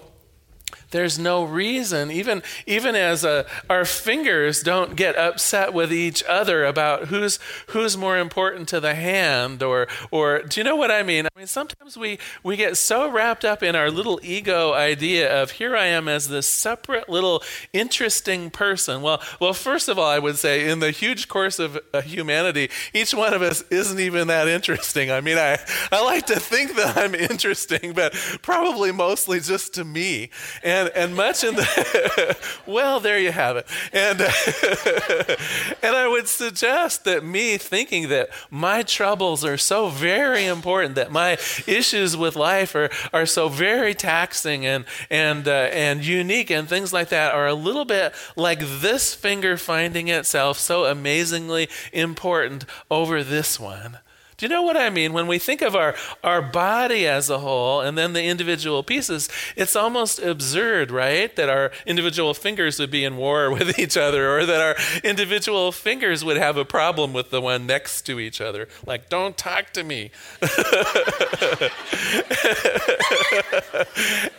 there's 0.91 1.17
no 1.19 1.43
reason 1.43 2.11
even 2.11 2.41
even 2.65 2.95
as 2.95 3.25
uh, 3.25 3.43
our 3.69 3.85
fingers 3.85 4.63
don't 4.63 4.95
get 4.95 5.15
upset 5.17 5.73
with 5.73 5.91
each 5.91 6.23
other 6.25 6.65
about 6.65 7.07
who's 7.07 7.39
who's 7.67 7.97
more 7.97 8.17
important 8.17 8.67
to 8.69 8.79
the 8.79 8.95
hand 8.95 9.61
or 9.63 9.87
or 10.11 10.41
do 10.43 10.59
you 10.59 10.63
know 10.63 10.75
what 10.75 10.91
i 10.91 11.03
mean? 11.03 11.25
I 11.25 11.29
mean 11.37 11.47
sometimes 11.47 11.97
we 11.97 12.19
we 12.43 12.55
get 12.55 12.77
so 12.77 13.09
wrapped 13.09 13.45
up 13.45 13.63
in 13.63 13.75
our 13.75 13.89
little 13.89 14.19
ego 14.23 14.73
idea 14.73 15.41
of 15.41 15.51
here 15.51 15.75
i 15.75 15.85
am 15.85 16.07
as 16.07 16.29
this 16.29 16.47
separate 16.47 17.09
little 17.09 17.43
interesting 17.73 18.49
person. 18.49 19.01
Well 19.01 19.21
well 19.39 19.53
first 19.53 19.89
of 19.89 19.97
all 19.97 20.09
i 20.09 20.19
would 20.19 20.37
say 20.37 20.69
in 20.69 20.79
the 20.79 20.91
huge 20.91 21.27
course 21.27 21.59
of 21.59 21.79
uh, 21.93 22.01
humanity 22.01 22.69
each 22.93 23.13
one 23.13 23.33
of 23.33 23.41
us 23.41 23.63
isn't 23.69 23.99
even 23.99 24.27
that 24.27 24.47
interesting. 24.47 25.11
I 25.11 25.21
mean 25.21 25.37
i 25.37 25.59
i 25.91 26.03
like 26.03 26.25
to 26.27 26.39
think 26.39 26.75
that 26.75 26.97
i'm 26.97 27.15
interesting 27.33 27.93
but 27.93 28.13
probably 28.41 28.91
mostly 28.91 29.39
just 29.39 29.73
to 29.75 29.83
me 29.83 30.29
and 30.63 30.89
and, 30.95 31.15
much 31.15 31.43
in 31.43 31.55
the 31.55 32.37
well 32.65 32.99
there 32.99 33.19
you 33.19 33.31
have 33.31 33.57
it. 33.57 33.67
And 33.91 34.21
and 35.83 35.95
i 35.95 36.07
would 36.07 36.27
suggest 36.27 37.03
that 37.03 37.23
me 37.23 37.57
thinking 37.57 38.09
that 38.09 38.29
my 38.49 38.81
troubles 38.81 39.45
are 39.45 39.57
so 39.57 39.89
very 39.89 40.45
important 40.45 40.95
that 40.95 41.11
my 41.11 41.33
issues 41.67 42.17
with 42.17 42.35
life 42.35 42.75
are, 42.75 42.89
are 43.11 43.25
so 43.25 43.49
very 43.49 43.93
taxing 43.93 44.65
and 44.65 44.85
and 45.09 45.47
uh, 45.47 45.69
and 45.71 46.05
unique 46.05 46.49
and 46.49 46.67
things 46.67 46.93
like 46.93 47.09
that 47.09 47.33
are 47.33 47.47
a 47.47 47.53
little 47.53 47.85
bit 47.85 48.13
like 48.35 48.59
this 48.59 49.13
finger 49.13 49.57
finding 49.57 50.07
itself 50.07 50.57
so 50.57 50.85
amazingly 50.85 51.69
important 51.91 52.65
over 52.89 53.23
this 53.23 53.59
one 53.59 53.99
do 54.43 54.49
you 54.49 54.53
know 54.53 54.61
what 54.61 54.75
I 54.75 54.89
mean? 54.89 55.13
When 55.13 55.27
we 55.27 55.39
think 55.39 55.61
of 55.61 55.73
our, 55.73 55.95
our 56.21 56.41
body 56.41 57.07
as 57.07 57.29
a 57.29 57.39
whole 57.39 57.79
and 57.79 57.97
then 57.97 58.11
the 58.11 58.25
individual 58.25 58.83
pieces, 58.83 59.29
it's 59.55 59.73
almost 59.73 60.19
absurd, 60.19 60.91
right? 60.91 61.33
That 61.37 61.47
our 61.47 61.71
individual 61.85 62.33
fingers 62.33 62.77
would 62.77 62.91
be 62.91 63.05
in 63.05 63.15
war 63.15 63.49
with 63.53 63.79
each 63.79 63.95
other 63.95 64.37
or 64.37 64.45
that 64.45 64.59
our 64.59 64.75
individual 65.01 65.71
fingers 65.71 66.25
would 66.25 66.35
have 66.35 66.57
a 66.57 66.65
problem 66.65 67.13
with 67.13 67.29
the 67.29 67.39
one 67.39 67.65
next 67.65 68.01
to 68.01 68.19
each 68.19 68.41
other. 68.41 68.67
Like, 68.85 69.07
don't 69.07 69.37
talk 69.37 69.71
to 69.71 69.83
me. 69.85 70.11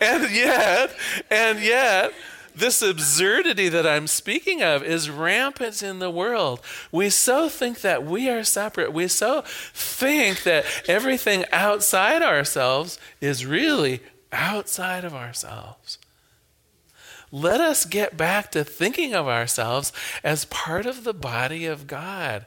and 0.02 0.30
yet, 0.30 0.94
and 1.30 1.60
yet, 1.60 2.12
this 2.54 2.82
absurdity 2.82 3.68
that 3.68 3.86
I'm 3.86 4.06
speaking 4.06 4.62
of 4.62 4.82
is 4.82 5.10
rampant 5.10 5.82
in 5.82 5.98
the 5.98 6.10
world. 6.10 6.60
We 6.92 7.10
so 7.10 7.48
think 7.48 7.80
that 7.80 8.04
we 8.04 8.28
are 8.28 8.44
separate. 8.44 8.92
We 8.92 9.08
so 9.08 9.42
think 9.46 10.42
that 10.44 10.64
everything 10.88 11.44
outside 11.52 12.22
ourselves 12.22 12.98
is 13.20 13.46
really 13.46 14.00
outside 14.32 15.04
of 15.04 15.14
ourselves. 15.14 15.98
Let 17.30 17.60
us 17.60 17.84
get 17.84 18.16
back 18.16 18.52
to 18.52 18.62
thinking 18.62 19.12
of 19.12 19.26
ourselves 19.26 19.92
as 20.22 20.44
part 20.44 20.86
of 20.86 21.02
the 21.02 21.14
body 21.14 21.66
of 21.66 21.86
God 21.88 22.46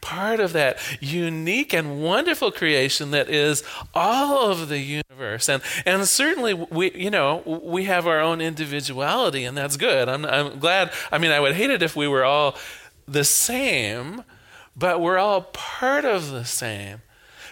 part 0.00 0.40
of 0.40 0.52
that 0.52 0.78
unique 1.00 1.72
and 1.72 2.02
wonderful 2.02 2.50
creation 2.50 3.10
that 3.10 3.28
is 3.28 3.62
all 3.94 4.50
of 4.50 4.68
the 4.68 4.78
universe. 4.78 5.48
And 5.48 5.62
and 5.84 6.06
certainly 6.06 6.54
we 6.54 6.92
you 6.92 7.10
know 7.10 7.42
we 7.46 7.84
have 7.84 8.06
our 8.06 8.20
own 8.20 8.40
individuality, 8.40 9.44
and 9.44 9.56
that's 9.56 9.76
good. 9.76 10.08
I'm 10.08 10.24
I'm 10.24 10.58
glad. 10.58 10.92
I 11.10 11.18
mean, 11.18 11.30
I 11.30 11.40
would 11.40 11.54
hate 11.54 11.70
it 11.70 11.82
if 11.82 11.96
we 11.96 12.08
were 12.08 12.24
all 12.24 12.56
the 13.06 13.24
same, 13.24 14.24
but 14.76 15.00
we're 15.00 15.18
all 15.18 15.42
part 15.42 16.04
of 16.04 16.30
the 16.30 16.44
same. 16.44 17.02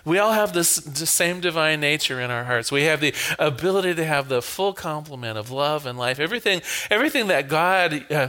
We 0.04 0.18
all 0.20 0.32
have 0.32 0.52
this 0.52 0.76
the 0.76 1.04
same 1.04 1.40
divine 1.40 1.80
nature 1.80 2.20
in 2.20 2.30
our 2.30 2.44
hearts. 2.44 2.70
We 2.70 2.84
have 2.84 3.00
the 3.00 3.12
ability 3.40 3.94
to 3.94 4.04
have 4.04 4.28
the 4.28 4.40
full 4.40 4.72
complement 4.72 5.36
of 5.36 5.50
love 5.50 5.84
and 5.84 5.98
life. 5.98 6.20
Everything, 6.20 6.62
everything 6.90 7.26
that 7.26 7.48
God 7.48 8.12
uh, 8.12 8.28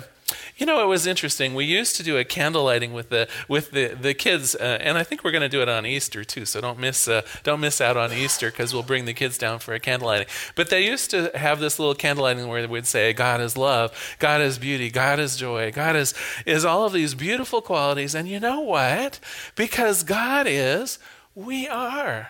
you 0.58 0.66
know, 0.66 0.82
it 0.84 0.88
was 0.88 1.08
interesting. 1.08 1.54
We 1.54 1.66
used 1.66 1.96
to 1.98 2.04
do 2.04 2.18
a 2.18 2.26
candle 2.26 2.66
lighting 2.66 2.94
with 2.94 3.10
the 3.10 3.28
with 3.48 3.72
the 3.72 3.88
the 3.88 4.14
kids, 4.14 4.56
uh, 4.56 4.78
and 4.82 4.98
I 4.98 5.04
think 5.04 5.24
we're 5.24 5.32
going 5.32 5.42
to 5.42 5.50
do 5.50 5.62
it 5.62 5.70
on 5.70 5.86
Easter 5.86 6.24
too. 6.24 6.46
So 6.46 6.60
don't 6.60 6.80
miss 6.80 7.08
uh, 7.08 7.22
don't 7.44 7.60
miss 7.60 7.80
out 7.80 7.98
on 7.98 8.12
Easter 8.12 8.50
because 8.50 8.74
we'll 8.74 8.84
bring 8.84 9.06
the 9.06 9.14
kids 9.14 9.38
down 9.38 9.60
for 9.60 9.74
a 9.74 9.80
candle 9.80 10.08
lighting. 10.08 10.28
But 10.56 10.70
they 10.70 10.86
used 10.86 11.12
to 11.12 11.32
have 11.36 11.60
this 11.60 11.80
little 11.80 11.96
candle 11.96 12.24
lighting 12.24 12.48
where 12.48 12.62
they 12.62 12.68
would 12.68 12.88
say, 12.88 13.14
"God 13.14 13.40
is 13.42 13.56
love, 13.56 14.18
God 14.20 14.42
is 14.42 14.58
beauty, 14.58 14.90
God 14.90 15.20
is 15.20 15.38
joy, 15.38 15.72
God 15.72 15.96
is 15.96 16.14
is 16.46 16.66
all 16.66 16.86
of 16.86 16.94
these 16.94 17.14
beautiful 17.14 17.62
qualities." 17.62 18.16
And 18.16 18.28
you 18.28 18.40
know 18.40 18.62
what? 18.62 19.20
Because 19.56 20.04
God 20.04 20.46
is, 20.48 21.00
we 21.36 21.68
are. 21.68 22.30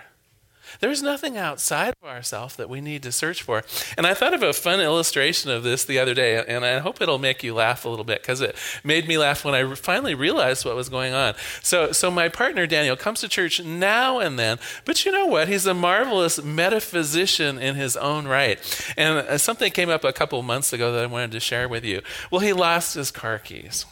There's 0.79 1.01
nothing 1.01 1.37
outside 1.37 1.93
of 2.01 2.09
ourselves 2.09 2.55
that 2.55 2.69
we 2.69 2.81
need 2.81 3.03
to 3.03 3.11
search 3.11 3.41
for. 3.41 3.63
And 3.97 4.05
I 4.05 4.13
thought 4.13 4.33
of 4.33 4.43
a 4.43 4.53
fun 4.53 4.79
illustration 4.79 5.51
of 5.51 5.63
this 5.63 5.85
the 5.85 5.99
other 5.99 6.13
day, 6.13 6.43
and 6.45 6.65
I 6.65 6.79
hope 6.79 7.01
it'll 7.01 7.19
make 7.19 7.43
you 7.43 7.53
laugh 7.53 7.85
a 7.85 7.89
little 7.89 8.05
bit 8.05 8.21
because 8.21 8.41
it 8.41 8.55
made 8.83 9.07
me 9.07 9.17
laugh 9.17 9.43
when 9.43 9.55
I 9.55 9.75
finally 9.75 10.15
realized 10.15 10.65
what 10.65 10.75
was 10.75 10.89
going 10.89 11.13
on. 11.13 11.35
So, 11.61 11.91
so 11.91 12.11
my 12.11 12.29
partner 12.29 12.67
Daniel 12.67 12.95
comes 12.95 13.21
to 13.21 13.27
church 13.27 13.63
now 13.63 14.19
and 14.19 14.37
then, 14.37 14.59
but 14.85 15.05
you 15.05 15.11
know 15.11 15.25
what? 15.25 15.47
He's 15.47 15.65
a 15.65 15.73
marvelous 15.73 16.41
metaphysician 16.43 17.57
in 17.57 17.75
his 17.75 17.97
own 17.97 18.27
right. 18.27 18.59
And 18.97 19.19
uh, 19.19 19.37
something 19.37 19.71
came 19.71 19.89
up 19.89 20.03
a 20.03 20.13
couple 20.13 20.41
months 20.43 20.73
ago 20.73 20.91
that 20.91 21.03
I 21.03 21.07
wanted 21.07 21.31
to 21.31 21.39
share 21.39 21.67
with 21.67 21.83
you. 21.83 22.01
Well, 22.31 22.41
he 22.41 22.53
lost 22.53 22.95
his 22.95 23.11
car 23.11 23.39
keys. 23.39 23.85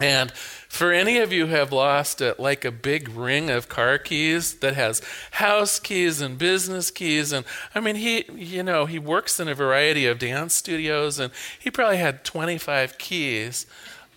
And 0.00 0.32
for 0.32 0.92
any 0.92 1.18
of 1.18 1.30
you 1.30 1.46
who 1.46 1.54
have 1.54 1.72
lost 1.72 2.22
it, 2.22 2.40
like 2.40 2.64
a 2.64 2.70
big 2.70 3.08
ring 3.10 3.50
of 3.50 3.68
car 3.68 3.98
keys 3.98 4.54
that 4.54 4.74
has 4.74 5.02
house 5.32 5.78
keys 5.78 6.22
and 6.22 6.38
business 6.38 6.90
keys, 6.90 7.32
and 7.32 7.44
I 7.74 7.80
mean, 7.80 7.96
he, 7.96 8.24
you 8.34 8.62
know, 8.62 8.86
he 8.86 8.98
works 8.98 9.38
in 9.38 9.48
a 9.48 9.54
variety 9.54 10.06
of 10.06 10.18
dance 10.18 10.54
studios, 10.54 11.18
and 11.18 11.32
he 11.58 11.70
probably 11.70 11.98
had 11.98 12.24
25 12.24 12.96
keys 12.96 13.66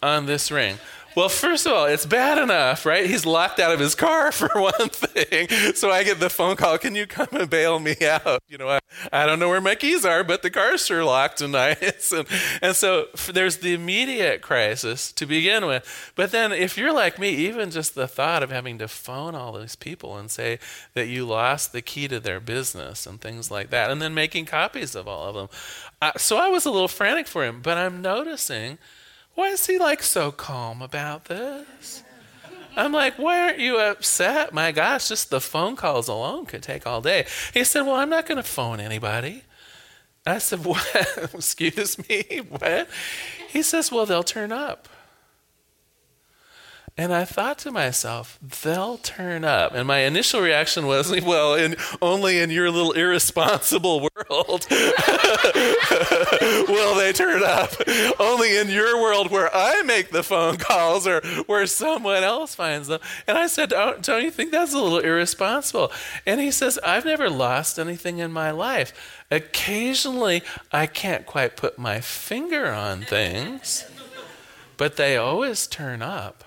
on 0.02 0.26
this 0.26 0.52
ring. 0.52 0.78
Well, 1.16 1.30
first 1.30 1.68
of 1.68 1.74
all, 1.74 1.86
it's 1.86 2.08
bad 2.08 2.40
enough, 2.40 2.86
right? 2.86 3.06
He's 3.06 3.26
locked 3.26 3.60
out 3.60 3.72
of 3.72 3.80
his 3.80 3.94
car 3.94 4.32
for 4.32 4.50
one 4.54 4.90
thing. 4.90 5.48
So 5.76 5.92
I 5.92 6.04
get 6.04 6.20
the 6.20 6.30
phone 6.30 6.56
call, 6.56 6.78
can 6.78 6.96
you 6.96 7.06
come 7.06 7.28
and 7.32 7.50
bail 7.50 7.80
me 7.80 7.96
out? 8.02 8.42
You 8.48 8.58
know, 8.58 8.70
I, 8.70 8.80
I 9.12 9.26
don't 9.26 9.40
know 9.40 9.50
where 9.50 9.62
my 9.62 9.76
keys 9.76 10.06
are, 10.06 10.24
but 10.24 10.42
the 10.42 10.50
car's 10.50 10.86
sure 10.86 11.04
locked 11.04 11.38
tonight. 11.38 11.82
and, 12.12 12.28
and 12.62 12.76
so 12.76 13.08
there's 13.32 13.58
the 13.58 13.74
immediate 13.74 14.42
crisis 14.42 15.12
to 15.14 15.26
begin 15.26 15.66
with. 15.66 16.12
But 16.16 16.32
then 16.32 16.52
if 16.52 16.78
you're 16.78 16.94
like 16.94 17.20
me, 17.20 17.30
even 17.30 17.70
just 17.70 17.94
the 17.94 18.08
thought 18.08 18.42
of 18.42 18.52
having 18.52 18.80
to 18.80 18.88
phone 18.88 19.36
all 19.36 19.54
these 19.54 19.76
people 19.76 20.18
and 20.18 20.32
say 20.32 20.58
that 20.94 21.08
you 21.08 21.26
lost 21.26 21.74
the 21.74 21.82
key 21.82 22.08
to 22.08 22.20
their 22.20 22.40
business 22.40 23.06
and 23.06 23.22
things 23.22 23.52
like 23.52 23.70
that, 23.70 23.92
and 23.92 24.02
then 24.02 24.14
making 24.14 24.46
copies 24.46 24.96
of 24.96 25.08
all 25.08 25.30
of 25.30 25.36
them. 25.36 25.48
Uh, 26.02 26.12
so 26.18 26.38
I 26.38 26.50
was 26.50 26.66
a 26.66 26.72
little 26.72 26.88
frantic 26.88 27.28
for 27.28 27.44
him, 27.44 27.62
but 27.62 27.78
I'm 27.78 28.02
noticing– 28.02 28.80
why 29.36 29.50
is 29.50 29.66
he 29.66 29.78
like 29.78 30.04
so 30.04 30.32
calm 30.32 30.82
about 30.82 31.26
this? 31.26 32.04
I'm 32.76 32.92
like, 32.92 33.20
why 33.20 33.40
aren't 33.40 33.60
you 33.60 33.78
upset? 33.78 34.54
My 34.54 34.72
gosh, 34.72 35.10
just 35.10 35.30
the 35.30 35.42
phone 35.42 35.76
calls 35.76 36.08
alone 36.08 36.46
could 36.46 36.64
take 36.64 36.88
all 36.88 37.02
day. 37.02 37.26
He 37.54 37.64
said, 37.64 37.82
Well, 37.82 37.96
I'm 37.96 38.10
not 38.10 38.26
going 38.26 38.38
to 38.38 38.44
phone 38.44 38.80
anybody. 38.80 39.44
I 40.26 40.40
said, 40.40 40.66
What? 40.66 40.86
Excuse 41.34 41.98
me? 42.10 42.42
What? 42.50 42.88
He 43.50 43.62
says, 43.62 43.92
Well, 43.92 44.06
they'll 44.06 44.24
turn 44.24 44.52
up. 44.52 44.88
And 46.96 47.12
I 47.12 47.26
thought 47.26 47.58
to 47.60 47.72
myself, 47.72 48.38
they'll 48.62 49.00
turn 49.00 49.44
up. 49.44 49.74
And 49.74 49.88
my 49.88 50.00
initial 50.00 50.42
reaction 50.42 50.86
was, 50.86 51.10
well, 51.24 51.56
in, 51.56 51.76
only 52.04 52.38
in 52.38 52.52
your 52.52 52.70
little 52.70 52.92
irresponsible 52.92 54.02
world 54.02 54.68
will 56.70 56.96
they 56.96 57.12
turn 57.12 57.42
up. 57.44 57.72
Only 58.20 58.58
in 58.58 58.70
your 58.70 59.02
world 59.02 59.32
where 59.32 59.50
I 59.52 59.82
make 59.82 60.12
the 60.12 60.22
phone 60.22 60.58
calls 60.58 61.08
or 61.08 61.22
where 61.48 61.66
someone 61.66 62.24
else 62.24 62.54
finds 62.54 62.90
them. 62.90 63.00
And 63.26 63.40
I 63.40 63.48
said, 63.48 63.70
don't, 63.70 64.04
don't 64.04 64.24
you 64.24 64.30
think 64.30 64.52
that's 64.52 64.74
a 64.74 64.80
little 64.80 65.00
irresponsible? 65.00 65.92
And 66.28 66.40
he 66.40 66.52
says, 66.52 66.78
I've 66.84 67.06
never 67.06 67.28
lost 67.28 67.80
anything 67.80 68.20
in 68.20 68.32
my 68.32 68.52
life. 68.52 69.24
Occasionally, 69.32 70.44
I 70.72 70.86
can't 70.86 71.26
quite 71.26 71.58
put 71.58 71.80
my 71.80 72.02
finger 72.02 72.68
on 72.68 73.02
things, 73.02 73.84
but 74.78 74.96
they 74.96 75.18
always 75.18 75.66
turn 75.66 76.04
up. 76.04 76.44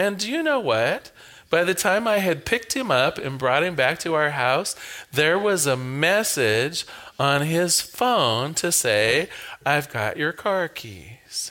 And 0.00 0.16
do 0.16 0.30
you 0.30 0.42
know 0.42 0.60
what? 0.60 1.10
By 1.50 1.62
the 1.62 1.74
time 1.74 2.08
I 2.08 2.20
had 2.20 2.46
picked 2.46 2.74
him 2.74 2.90
up 2.90 3.18
and 3.18 3.38
brought 3.38 3.62
him 3.62 3.74
back 3.74 3.98
to 3.98 4.14
our 4.14 4.30
house, 4.30 4.74
there 5.12 5.38
was 5.38 5.66
a 5.66 5.76
message 5.76 6.86
on 7.18 7.42
his 7.42 7.82
phone 7.82 8.54
to 8.54 8.72
say, 8.72 9.28
I've 9.66 9.92
got 9.92 10.16
your 10.16 10.32
car 10.32 10.68
keys. 10.68 11.50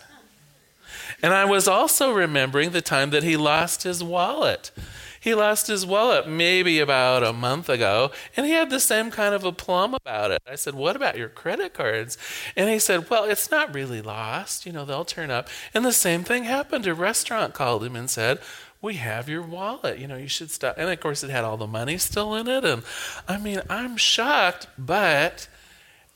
And 1.22 1.32
I 1.32 1.46
was 1.46 1.68
also 1.68 2.12
remembering 2.12 2.72
the 2.72 2.82
time 2.82 3.12
that 3.12 3.22
he 3.22 3.38
lost 3.38 3.84
his 3.84 4.03
wallet. 4.03 4.72
He 5.20 5.36
lost 5.36 5.68
his 5.68 5.86
wallet 5.86 6.28
maybe 6.28 6.80
about 6.80 7.24
a 7.24 7.34
month 7.34 7.70
ago, 7.70 8.12
and 8.38 8.46
he 8.46 8.54
had 8.54 8.70
the 8.70 8.80
same 8.80 9.12
kind 9.12 9.36
of 9.36 9.44
a 9.44 9.52
plum 9.52 9.94
about 9.94 10.32
it. 10.32 10.42
I 10.50 10.56
said, 10.56 10.76
What 10.76 10.96
about 10.96 11.18
your 11.18 11.30
credit 11.30 11.74
cards? 11.74 12.18
And 12.56 12.70
he 12.70 12.80
said, 12.80 13.10
Well, 13.10 13.26
it's 13.26 13.52
not 13.52 13.74
really 13.74 14.02
lost. 14.02 14.66
You 14.66 14.72
know, 14.72 14.86
they'll 14.86 15.06
turn 15.06 15.32
up. 15.32 15.50
And 15.74 15.84
the 15.84 15.94
same 15.94 16.24
thing 16.24 16.44
happened. 16.44 16.88
A 16.88 16.94
restaurant 16.94 17.54
called 17.54 17.84
him 17.84 17.96
and 17.96 18.10
said, 18.10 18.40
we 18.82 18.94
have 18.94 19.28
your 19.28 19.42
wallet. 19.42 20.00
You 20.00 20.08
know, 20.08 20.16
you 20.16 20.30
should 20.30 20.52
stop. 20.52 20.76
And 20.78 20.90
of 20.90 20.98
course, 21.02 21.22
it 21.22 21.30
had 21.30 21.44
all 21.44 21.58
the 21.58 21.68
money 21.68 21.98
still 21.98 22.34
in 22.34 22.48
it. 22.48 22.64
And 22.64 22.84
I 23.28 23.38
mean, 23.38 23.60
I'm 23.70 23.98
shocked, 23.98 24.68
but 24.78 25.50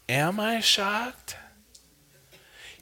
Am 0.10 0.40
I 0.40 0.60
shocked? 0.60 1.38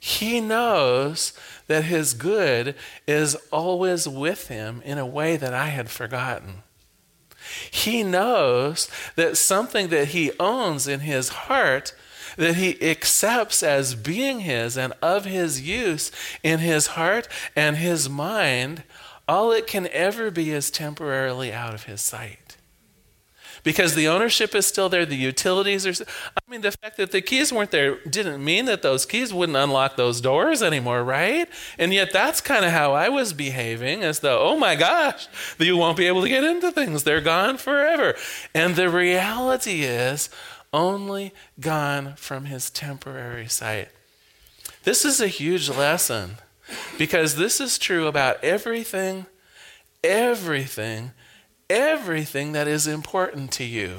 He 0.00 0.40
knows 0.40 1.32
that 1.72 1.84
his 1.84 2.12
good 2.12 2.74
is 3.06 3.34
always 3.50 4.06
with 4.06 4.48
him 4.48 4.82
in 4.84 4.98
a 4.98 5.06
way 5.06 5.38
that 5.38 5.54
I 5.54 5.68
had 5.68 5.88
forgotten. 5.88 6.64
He 7.70 8.02
knows 8.02 8.90
that 9.16 9.38
something 9.38 9.88
that 9.88 10.08
he 10.08 10.32
owns 10.38 10.86
in 10.86 11.00
his 11.00 11.30
heart 11.30 11.94
that 12.36 12.56
he 12.56 12.78
accepts 12.82 13.62
as 13.62 13.94
being 13.94 14.40
his 14.40 14.76
and 14.76 14.92
of 15.00 15.24
his 15.24 15.62
use 15.62 16.12
in 16.42 16.58
his 16.58 16.88
heart 16.88 17.26
and 17.56 17.78
his 17.78 18.06
mind, 18.06 18.82
all 19.26 19.50
it 19.50 19.66
can 19.66 19.88
ever 19.88 20.30
be 20.30 20.50
is 20.50 20.70
temporarily 20.70 21.54
out 21.54 21.72
of 21.72 21.84
his 21.84 22.02
sight 22.02 22.41
because 23.62 23.94
the 23.94 24.08
ownership 24.08 24.54
is 24.54 24.66
still 24.66 24.88
there, 24.88 25.06
the 25.06 25.16
utilities 25.16 25.86
are. 25.86 26.04
I 26.36 26.50
mean, 26.50 26.62
the 26.62 26.72
fact 26.72 26.96
that 26.96 27.12
the 27.12 27.20
keys 27.20 27.52
weren't 27.52 27.70
there 27.70 27.96
didn't 28.04 28.44
mean 28.44 28.64
that 28.64 28.82
those 28.82 29.06
keys 29.06 29.32
wouldn't 29.32 29.56
unlock 29.56 29.96
those 29.96 30.20
doors 30.20 30.62
anymore, 30.62 31.04
right? 31.04 31.48
And 31.78 31.94
yet, 31.94 32.12
that's 32.12 32.40
kind 32.40 32.64
of 32.64 32.72
how 32.72 32.92
I 32.92 33.08
was 33.08 33.32
behaving, 33.32 34.02
as 34.02 34.20
though, 34.20 34.40
oh 34.40 34.58
my 34.58 34.74
gosh, 34.74 35.28
you 35.58 35.76
won't 35.76 35.96
be 35.96 36.06
able 36.06 36.22
to 36.22 36.28
get 36.28 36.44
into 36.44 36.72
things; 36.72 37.04
they're 37.04 37.20
gone 37.20 37.56
forever. 37.56 38.14
And 38.54 38.74
the 38.74 38.90
reality 38.90 39.82
is, 39.82 40.28
only 40.72 41.32
gone 41.60 42.14
from 42.16 42.46
his 42.46 42.70
temporary 42.70 43.46
sight. 43.48 43.88
This 44.84 45.04
is 45.04 45.20
a 45.20 45.28
huge 45.28 45.68
lesson 45.68 46.36
because 46.98 47.36
this 47.36 47.60
is 47.60 47.78
true 47.78 48.06
about 48.06 48.42
everything, 48.42 49.26
everything 50.02 51.12
everything 51.68 52.52
that 52.52 52.68
is 52.68 52.86
important 52.86 53.52
to 53.52 53.64
you. 53.64 53.96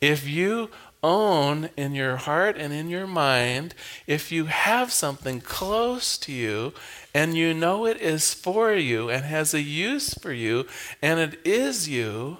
If 0.00 0.28
you 0.28 0.70
own 1.02 1.70
in 1.76 1.94
your 1.94 2.16
heart 2.16 2.56
and 2.56 2.72
in 2.72 2.88
your 2.88 3.06
mind, 3.06 3.74
if 4.06 4.32
you 4.32 4.46
have 4.46 4.92
something 4.92 5.40
close 5.40 6.18
to 6.18 6.32
you 6.32 6.72
and 7.14 7.36
you 7.36 7.54
know 7.54 7.86
it 7.86 8.00
is 8.00 8.34
for 8.34 8.74
you 8.74 9.08
and 9.10 9.24
has 9.24 9.54
a 9.54 9.62
use 9.62 10.14
for 10.14 10.32
you 10.32 10.66
and 11.02 11.20
it 11.20 11.40
is 11.44 11.88
you, 11.88 12.38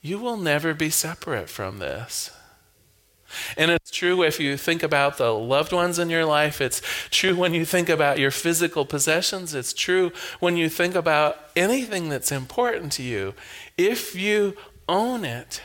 you 0.00 0.18
will 0.18 0.36
never 0.36 0.74
be 0.74 0.90
separate 0.90 1.48
from 1.48 1.78
this. 1.78 2.30
And 3.56 3.70
it's 3.70 3.90
true 3.90 4.22
if 4.22 4.40
you 4.40 4.56
think 4.56 4.82
about 4.82 5.18
the 5.18 5.32
loved 5.32 5.72
ones 5.72 5.98
in 5.98 6.10
your 6.10 6.24
life. 6.24 6.60
It's 6.60 6.82
true 7.10 7.34
when 7.36 7.54
you 7.54 7.64
think 7.64 7.88
about 7.88 8.18
your 8.18 8.30
physical 8.30 8.84
possessions. 8.84 9.54
It's 9.54 9.72
true 9.72 10.12
when 10.40 10.56
you 10.56 10.68
think 10.68 10.94
about 10.94 11.36
anything 11.56 12.08
that's 12.08 12.32
important 12.32 12.92
to 12.92 13.02
you. 13.02 13.34
If 13.76 14.14
you 14.14 14.56
own 14.88 15.24
it, 15.24 15.62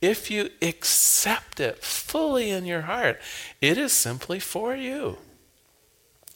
if 0.00 0.30
you 0.30 0.50
accept 0.60 1.60
it 1.60 1.82
fully 1.82 2.50
in 2.50 2.64
your 2.66 2.82
heart, 2.82 3.20
it 3.60 3.78
is 3.78 3.92
simply 3.92 4.38
for 4.38 4.74
you. 4.74 5.18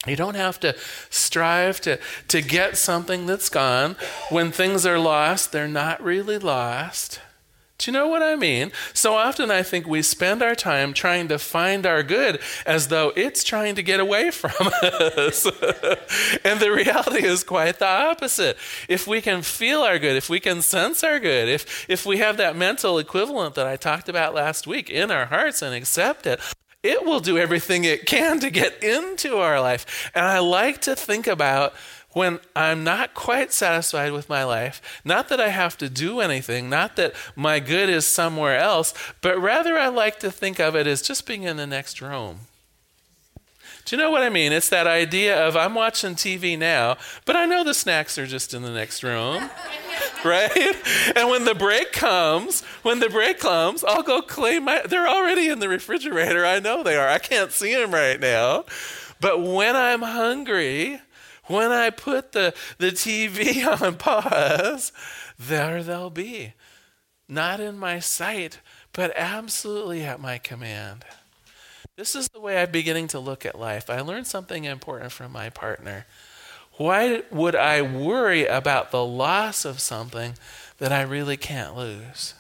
You 0.07 0.17
don't 0.17 0.37
have 0.37 0.61
to 0.61 0.77
strive 1.11 1.81
to, 1.83 1.99
to 2.29 2.41
get 2.41 2.79
something 2.79 3.27
that's 3.27 3.49
gone. 3.49 3.97
When 4.31 4.53
things 4.53 4.87
are 4.87 4.99
lost, 4.99 5.53
they're 5.53 5.69
not 5.69 6.03
really 6.03 6.39
lost. 6.39 7.21
Do 7.79 7.93
you 7.93 7.93
know 7.93 8.09
what 8.09 8.25
I 8.25 8.35
mean? 8.35 8.73
So 8.93 9.15
often 9.15 9.53
I 9.53 9.63
think 9.63 9.87
we 9.87 10.03
spend 10.03 10.43
our 10.43 10.57
time 10.57 10.93
trying 10.93 11.29
to 11.29 11.39
find 11.39 11.87
our 11.87 12.03
good 12.03 12.41
as 12.67 12.89
though 12.89 13.13
it's 13.15 13.45
trying 13.45 13.77
to 13.77 13.85
get 13.85 14.01
away 14.01 14.31
from 14.33 14.51
us. 14.83 15.47
and 16.45 16.59
the 16.59 16.73
reality 16.75 17.25
is 17.25 17.45
quite 17.45 17.79
the 17.79 17.87
opposite. 17.87 18.57
If 18.89 19.07
we 19.07 19.21
can 19.21 19.43
feel 19.43 19.83
our 19.83 20.01
good, 20.01 20.17
if 20.17 20.29
we 20.29 20.41
can 20.41 20.61
sense 20.61 21.05
our 21.05 21.21
good, 21.21 21.49
if, 21.49 21.89
if 21.89 22.05
we 22.05 22.19
have 22.19 22.37
that 22.39 22.57
mental 22.57 22.99
equivalent 22.99 23.55
that 23.55 23.69
I 23.69 23.77
talked 23.77 24.09
about 24.09 24.35
last 24.35 24.67
week 24.67 24.91
in 24.91 25.13
our 25.13 25.27
hearts 25.27 25.63
and 25.63 25.73
accept 25.73 26.27
it, 26.27 26.41
it 26.83 27.05
will 27.05 27.21
do 27.21 27.39
everything 27.39 27.85
it 27.85 28.07
can 28.07 28.41
to 28.41 28.51
get 28.51 28.83
into 28.83 29.37
our 29.37 29.61
life. 29.61 30.11
And 30.15 30.25
I 30.25 30.39
like 30.39 30.81
to 30.83 30.97
think 30.97 31.27
about 31.27 31.75
when 32.19 32.41
I'm 32.57 32.83
not 32.83 33.15
quite 33.15 33.53
satisfied 33.53 34.11
with 34.11 34.29
my 34.29 34.43
life, 34.43 35.01
not 35.05 35.29
that 35.29 35.41
I 35.41 35.51
have 35.51 35.79
to 35.79 35.89
do 35.89 36.19
anything, 36.19 36.69
not 36.69 36.97
that 36.97 37.15
my 37.37 37.61
good 37.61 37.89
is 37.89 38.09
somewhere 38.09 38.59
else, 38.59 38.93
but 39.21 39.41
rather 39.41 39.79
I 39.79 39.87
like 39.87 40.19
to 40.21 40.31
think 40.33 40.59
of 40.59 40.75
it 40.75 40.89
as 40.89 41.01
just 41.01 41.27
being 41.27 41.45
in 41.45 41.57
the 41.57 41.67
next 41.67 42.01
room. 42.01 42.41
Do 43.85 43.95
you 43.95 44.03
know 44.03 44.11
what 44.11 44.23
I 44.23 44.31
mean? 44.31 44.51
It's 44.53 44.69
that 44.69 44.89
idea 44.89 45.47
of 45.47 45.57
I'm 45.57 45.77
watching 45.77 46.17
TV 46.17 46.59
now, 46.59 46.97
but 47.25 47.37
I 47.37 47.47
know 47.47 47.63
the 47.63 47.73
snacks 47.73 48.19
are 48.19 48.27
just 48.27 48.53
in 48.53 48.63
the 48.63 48.73
next 48.73 49.05
room. 49.05 49.49
right? 50.25 50.77
And 51.15 51.29
when 51.29 51.45
the 51.45 51.55
break 51.55 51.93
comes, 51.93 52.63
when 52.83 52.99
the 52.99 53.09
break 53.09 53.39
comes, 53.39 53.85
I'll 53.85 54.03
go 54.03 54.23
claim 54.23 54.65
my 54.65 54.83
they're 54.85 55.07
already 55.07 55.49
in 55.49 55.61
the 55.61 55.69
refrigerator. 55.69 56.45
I 56.45 56.59
know 56.59 56.83
they 56.83 56.97
are. 56.97 57.09
I 57.09 57.19
can't 57.19 57.53
see 57.53 57.75
them 57.77 57.93
right 57.93 58.19
now. 58.19 58.65
But 59.21 59.41
when 59.41 59.77
I'm 59.77 60.03
hungry, 60.03 61.01
when 61.49 61.73
I 61.73 61.91
put 61.91 62.33
the, 62.33 62.55
the 62.79 62.91
TV 62.91 63.67
on 63.83 63.97
pause, 63.97 64.93
there 65.39 65.83
they'll 65.83 66.11
be. 66.11 66.55
Not 67.29 67.61
in 67.61 67.79
my 67.79 67.99
sight, 67.99 68.61
but 68.93 69.13
absolutely 69.17 70.03
at 70.03 70.21
my 70.21 70.39
command. 70.39 71.05
This 71.97 72.15
is 72.15 72.29
the 72.29 72.41
way 72.41 72.63
I'm 72.63 72.71
beginning 72.71 73.09
to 73.09 73.19
look 73.19 73.45
at 73.45 73.59
life. 73.59 73.91
I 73.91 74.01
learned 74.01 74.27
something 74.27 74.65
important 74.65 75.13
from 75.13 75.33
my 75.33 75.51
partner. 75.51 76.07
Why 76.75 77.23
would 77.33 77.57
I 77.57 77.83
worry 77.83 78.47
about 78.47 78.93
the 78.93 79.05
loss 79.05 79.65
of 79.65 79.81
something 79.81 80.35
that 80.79 80.93
I 80.93 81.03
really 81.03 81.37
can't 81.37 81.77
lose? 81.77 82.35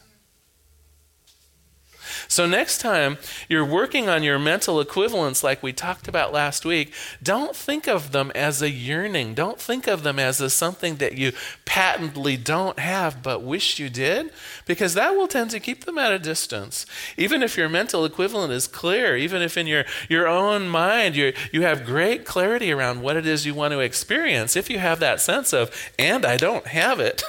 So, 2.27 2.47
next 2.47 2.79
time 2.79 3.19
you're 3.49 3.65
working 3.65 4.09
on 4.09 4.23
your 4.23 4.39
mental 4.39 4.81
equivalents, 4.81 5.45
like 5.45 5.63
we 5.63 5.73
talked 5.73 6.09
about 6.09 6.33
last 6.33 6.65
week, 6.65 6.93
don't 7.23 7.55
think 7.55 7.87
of 7.87 8.13
them 8.13 8.33
as 8.35 8.63
a 8.63 8.71
yearning. 8.71 9.35
Don't 9.35 9.61
think 9.61 9.87
of 9.87 10.03
them 10.03 10.19
as 10.19 10.41
a 10.41 10.51
something 10.51 10.97
that 10.97 11.17
you 11.17 11.33
patently 11.65 12.37
don't 12.37 12.79
have 12.79 13.23
but 13.23 13.43
wish 13.43 13.79
you 13.79 13.89
did, 13.89 14.33
because 14.67 14.95
that 14.95 15.15
will 15.15 15.29
tend 15.29 15.51
to 15.51 15.61
keep 15.61 15.85
them 15.85 15.99
at 15.99 16.13
a 16.13 16.19
distance. 16.19 16.87
Even 17.17 17.43
if 17.43 17.57
your 17.57 17.69
mental 17.69 18.05
equivalent 18.05 18.53
is 18.53 18.67
clear, 18.67 19.17
even 19.17 19.43
if 19.43 19.57
in 19.57 19.67
your, 19.67 19.85
your 20.09 20.27
own 20.27 20.69
mind 20.69 21.15
you 21.15 21.33
you 21.53 21.63
have 21.63 21.85
great 21.85 22.25
clarity 22.25 22.73
around 22.73 23.03
what 23.03 23.17
it 23.17 23.27
is 23.27 23.47
you 23.47 23.55
want 23.55 23.73
to 23.73 23.81
experience, 23.81 24.57
if 24.57 24.71
you 24.71 24.79
have 24.79 25.01
that 25.01 25.21
sense 25.21 25.53
of, 25.53 25.71
and 25.99 26.25
I 26.25 26.37
don't 26.37 26.67
have 26.67 27.01
it, 27.01 27.23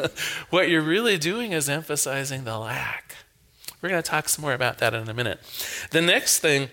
what 0.50 0.68
you're 0.68 0.82
really 0.82 1.18
doing 1.18 1.52
is 1.52 1.68
emphasizing 1.68 2.44
the 2.44 2.58
lack. 2.58 3.05
We're 3.80 3.90
going 3.90 4.02
to 4.02 4.08
talk 4.08 4.28
some 4.28 4.42
more 4.42 4.54
about 4.54 4.78
that 4.78 4.94
in 4.94 5.08
a 5.08 5.14
minute. 5.14 5.40
The 5.90 6.00
next 6.00 6.40
thing 6.40 6.68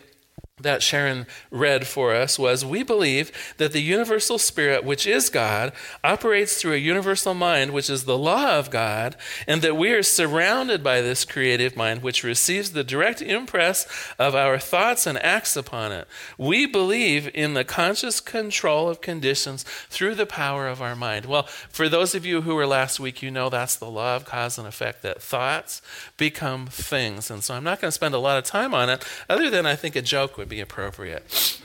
that 0.61 0.83
Sharon 0.83 1.25
read 1.49 1.87
for 1.87 2.13
us 2.13 2.37
was 2.37 2.63
We 2.63 2.83
believe 2.83 3.31
that 3.57 3.71
the 3.71 3.81
universal 3.81 4.37
spirit, 4.37 4.83
which 4.83 5.07
is 5.07 5.31
God, 5.31 5.73
operates 6.03 6.61
through 6.61 6.73
a 6.73 6.77
universal 6.77 7.33
mind, 7.33 7.71
which 7.71 7.89
is 7.89 8.05
the 8.05 8.19
law 8.19 8.59
of 8.59 8.69
God, 8.69 9.15
and 9.47 9.63
that 9.63 9.75
we 9.75 9.91
are 9.93 10.03
surrounded 10.03 10.83
by 10.83 11.01
this 11.01 11.25
creative 11.25 11.75
mind, 11.75 12.03
which 12.03 12.23
receives 12.23 12.73
the 12.73 12.83
direct 12.83 13.19
impress 13.19 13.87
of 14.19 14.35
our 14.35 14.59
thoughts 14.59 15.07
and 15.07 15.17
acts 15.23 15.55
upon 15.55 15.91
it. 15.91 16.07
We 16.37 16.67
believe 16.67 17.31
in 17.33 17.55
the 17.55 17.63
conscious 17.63 18.19
control 18.19 18.89
of 18.89 19.01
conditions 19.01 19.63
through 19.89 20.13
the 20.13 20.27
power 20.27 20.67
of 20.67 20.83
our 20.83 20.95
mind. 20.95 21.25
Well, 21.25 21.43
for 21.43 21.89
those 21.89 22.13
of 22.13 22.27
you 22.27 22.43
who 22.43 22.53
were 22.53 22.67
last 22.67 22.99
week, 22.99 23.23
you 23.23 23.31
know 23.31 23.49
that's 23.49 23.75
the 23.75 23.89
law 23.89 24.15
of 24.15 24.25
cause 24.25 24.59
and 24.59 24.67
effect, 24.67 25.01
that 25.01 25.19
thoughts 25.19 25.81
become 26.17 26.67
things. 26.67 27.31
And 27.31 27.43
so 27.43 27.55
I'm 27.55 27.63
not 27.63 27.81
going 27.81 27.89
to 27.89 27.91
spend 27.91 28.13
a 28.13 28.19
lot 28.19 28.37
of 28.37 28.43
time 28.43 28.75
on 28.75 28.91
it, 28.91 29.03
other 29.27 29.49
than 29.49 29.65
I 29.65 29.75
think 29.75 29.95
a 29.95 30.01
joke 30.03 30.42
would 30.43 30.49
be 30.49 30.59
appropriate. 30.59 31.57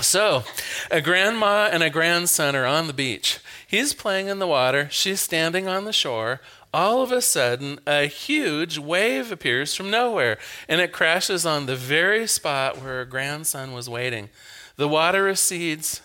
So, 0.00 0.42
a 0.90 1.00
grandma 1.00 1.68
and 1.70 1.84
a 1.84 1.90
grandson 1.90 2.56
are 2.56 2.66
on 2.66 2.88
the 2.88 2.92
beach. 2.92 3.38
He's 3.64 3.94
playing 3.94 4.26
in 4.26 4.40
the 4.40 4.46
water, 4.48 4.88
she's 4.90 5.20
standing 5.20 5.68
on 5.68 5.84
the 5.84 5.92
shore. 5.92 6.40
All 6.74 7.00
of 7.00 7.12
a 7.12 7.22
sudden, 7.22 7.78
a 7.86 8.06
huge 8.06 8.76
wave 8.76 9.30
appears 9.30 9.76
from 9.76 9.88
nowhere, 9.88 10.36
and 10.68 10.80
it 10.80 10.90
crashes 10.90 11.46
on 11.46 11.66
the 11.66 11.76
very 11.76 12.26
spot 12.26 12.78
where 12.78 12.96
her 12.96 13.04
grandson 13.04 13.72
was 13.72 13.88
waiting. 13.88 14.30
The 14.74 14.88
water 14.88 15.22
recedes, 15.22 16.00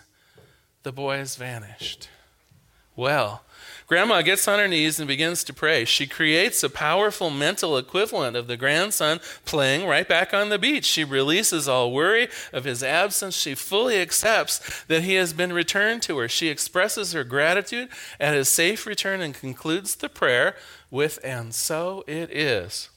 the 0.84 0.92
boy 0.92 1.16
has 1.16 1.34
vanished. 1.34 2.08
Well, 2.94 3.42
Grandma 3.94 4.22
gets 4.22 4.48
on 4.48 4.58
her 4.58 4.66
knees 4.66 4.98
and 4.98 5.06
begins 5.06 5.44
to 5.44 5.52
pray. 5.52 5.84
She 5.84 6.08
creates 6.08 6.64
a 6.64 6.68
powerful 6.68 7.30
mental 7.30 7.78
equivalent 7.78 8.36
of 8.36 8.48
the 8.48 8.56
grandson 8.56 9.20
playing 9.44 9.86
right 9.86 10.08
back 10.08 10.34
on 10.34 10.48
the 10.48 10.58
beach. 10.58 10.84
She 10.84 11.04
releases 11.04 11.68
all 11.68 11.92
worry 11.92 12.26
of 12.52 12.64
his 12.64 12.82
absence. 12.82 13.36
She 13.36 13.54
fully 13.54 14.00
accepts 14.00 14.82
that 14.86 15.04
he 15.04 15.14
has 15.14 15.32
been 15.32 15.52
returned 15.52 16.02
to 16.02 16.18
her. 16.18 16.28
She 16.28 16.48
expresses 16.48 17.12
her 17.12 17.22
gratitude 17.22 17.88
at 18.18 18.34
his 18.34 18.48
safe 18.48 18.84
return 18.84 19.20
and 19.20 19.32
concludes 19.32 19.94
the 19.94 20.08
prayer 20.08 20.56
with, 20.90 21.20
And 21.22 21.54
so 21.54 22.02
it 22.08 22.32
is. 22.32 22.88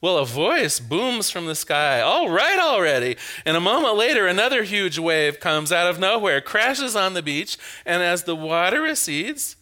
Well, 0.00 0.18
a 0.18 0.26
voice 0.26 0.80
booms 0.80 1.30
from 1.30 1.46
the 1.46 1.54
sky. 1.54 2.00
All 2.00 2.30
right, 2.30 2.58
already. 2.58 3.16
And 3.46 3.56
a 3.56 3.60
moment 3.60 3.94
later, 3.94 4.26
another 4.26 4.64
huge 4.64 4.98
wave 4.98 5.38
comes 5.38 5.70
out 5.70 5.86
of 5.86 6.00
nowhere, 6.00 6.40
crashes 6.40 6.96
on 6.96 7.14
the 7.14 7.22
beach, 7.22 7.56
and 7.86 8.02
as 8.02 8.24
the 8.24 8.34
water 8.34 8.82
recedes, 8.82 9.54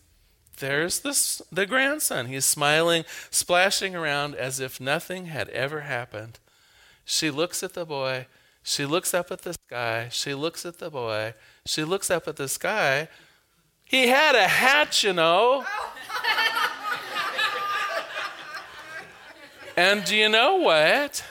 there's 0.60 1.00
this, 1.00 1.42
the 1.50 1.66
grandson. 1.66 2.26
He's 2.26 2.44
smiling, 2.44 3.04
splashing 3.30 3.96
around 3.96 4.34
as 4.34 4.60
if 4.60 4.80
nothing 4.80 5.26
had 5.26 5.48
ever 5.48 5.80
happened. 5.80 6.38
She 7.04 7.30
looks 7.30 7.62
at 7.62 7.74
the 7.74 7.84
boy 7.84 8.26
She 8.62 8.84
looks 8.84 9.14
up 9.14 9.32
at 9.32 9.42
the 9.42 9.54
sky. 9.54 10.08
She 10.12 10.34
looks 10.34 10.64
at 10.66 10.78
the 10.78 10.90
boy. 10.90 11.34
She 11.64 11.82
looks 11.82 12.10
up 12.10 12.28
at 12.28 12.36
the 12.36 12.46
sky. 12.46 13.08
He 13.84 14.08
had 14.08 14.36
a 14.36 14.46
hat, 14.46 15.02
you 15.02 15.12
know. 15.12 15.64
and 19.76 20.04
do 20.04 20.14
you 20.14 20.28
know 20.28 20.56
what? 20.56 21.24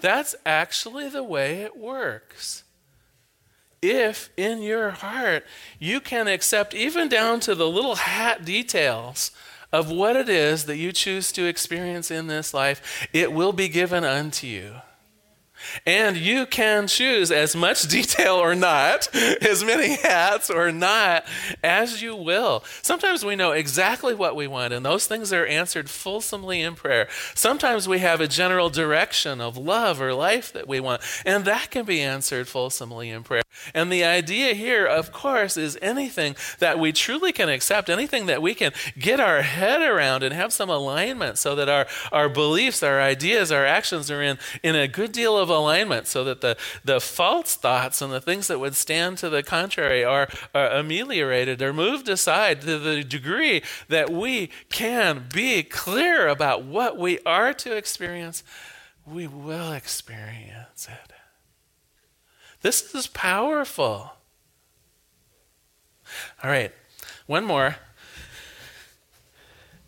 That's 0.00 0.34
actually 0.44 1.08
the 1.08 1.22
way 1.22 1.62
it 1.62 1.76
works. 1.76 2.64
If 3.82 4.30
in 4.36 4.62
your 4.62 4.90
heart 4.90 5.44
you 5.78 6.00
can 6.00 6.28
accept, 6.28 6.72
even 6.72 7.08
down 7.08 7.40
to 7.40 7.54
the 7.54 7.68
little 7.68 7.96
hat 7.96 8.44
details 8.44 9.32
of 9.72 9.90
what 9.90 10.16
it 10.16 10.28
is 10.28 10.66
that 10.66 10.76
you 10.76 10.92
choose 10.92 11.32
to 11.32 11.46
experience 11.46 12.10
in 12.10 12.28
this 12.28 12.54
life, 12.54 13.08
it 13.12 13.32
will 13.32 13.52
be 13.52 13.68
given 13.68 14.04
unto 14.04 14.46
you. 14.46 14.74
And 15.86 16.16
you 16.16 16.46
can 16.46 16.86
choose 16.86 17.30
as 17.30 17.54
much 17.56 17.82
detail 17.88 18.34
or 18.34 18.54
not, 18.54 19.14
as 19.14 19.64
many 19.64 19.96
hats 19.96 20.50
or 20.50 20.72
not, 20.72 21.24
as 21.62 22.02
you 22.02 22.14
will. 22.14 22.64
Sometimes 22.82 23.24
we 23.24 23.36
know 23.36 23.52
exactly 23.52 24.14
what 24.14 24.36
we 24.36 24.46
want, 24.46 24.72
and 24.72 24.84
those 24.84 25.06
things 25.06 25.32
are 25.32 25.46
answered 25.46 25.88
fulsomely 25.90 26.60
in 26.60 26.74
prayer. 26.74 27.08
Sometimes 27.34 27.88
we 27.88 27.98
have 27.98 28.20
a 28.20 28.28
general 28.28 28.70
direction 28.70 29.40
of 29.40 29.56
love 29.56 30.00
or 30.00 30.14
life 30.14 30.52
that 30.52 30.68
we 30.68 30.80
want, 30.80 31.02
and 31.24 31.44
that 31.44 31.70
can 31.70 31.84
be 31.84 32.00
answered 32.00 32.48
fulsomely 32.48 33.10
in 33.10 33.22
prayer. 33.22 33.42
And 33.74 33.92
the 33.92 34.04
idea 34.04 34.54
here, 34.54 34.86
of 34.86 35.12
course, 35.12 35.56
is 35.56 35.78
anything 35.82 36.36
that 36.58 36.78
we 36.78 36.92
truly 36.92 37.32
can 37.32 37.48
accept, 37.48 37.90
anything 37.90 38.26
that 38.26 38.42
we 38.42 38.54
can 38.54 38.72
get 38.98 39.20
our 39.20 39.42
head 39.42 39.82
around 39.82 40.22
and 40.22 40.34
have 40.34 40.52
some 40.52 40.70
alignment 40.70 41.38
so 41.38 41.54
that 41.54 41.68
our, 41.68 41.86
our 42.10 42.28
beliefs, 42.28 42.82
our 42.82 43.00
ideas, 43.00 43.52
our 43.52 43.66
actions 43.66 44.10
are 44.10 44.22
in, 44.22 44.38
in 44.62 44.74
a 44.74 44.88
good 44.88 45.12
deal 45.12 45.36
of 45.36 45.50
alignment 45.56 46.06
so 46.06 46.24
that 46.24 46.40
the, 46.40 46.56
the 46.84 47.00
false 47.00 47.54
thoughts 47.56 48.02
and 48.02 48.12
the 48.12 48.20
things 48.20 48.48
that 48.48 48.58
would 48.58 48.74
stand 48.74 49.18
to 49.18 49.28
the 49.28 49.42
contrary 49.42 50.04
are, 50.04 50.28
are 50.54 50.68
ameliorated 50.68 51.62
or 51.62 51.72
moved 51.72 52.08
aside 52.08 52.62
to 52.62 52.78
the 52.78 53.02
degree 53.02 53.62
that 53.88 54.10
we 54.10 54.50
can 54.68 55.26
be 55.32 55.62
clear 55.62 56.28
about 56.28 56.64
what 56.64 56.96
we 56.96 57.18
are 57.20 57.52
to 57.54 57.76
experience, 57.76 58.42
we 59.06 59.26
will 59.26 59.72
experience 59.72 60.88
it. 60.90 61.12
This 62.62 62.94
is 62.94 63.06
powerful. 63.08 64.12
All 66.42 66.50
right, 66.50 66.72
one 67.26 67.44
more. 67.44 67.76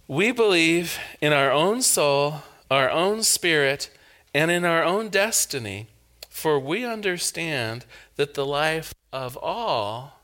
We 0.07 0.33
believe 0.33 0.99
in 1.21 1.33
our 1.33 1.51
own 1.51 1.81
soul, 1.83 2.43
our 2.71 2.91
own 2.91 3.23
spirit, 3.23 3.91
and 4.35 4.51
in 4.51 4.65
our 4.65 4.83
own 4.83 5.09
destiny, 5.09 5.87
for 6.29 6.59
we 6.59 6.85
understand 6.85 7.87
that 8.17 8.35
the 8.35 8.45
life 8.45 8.93
of 9.13 9.37
all 9.37 10.21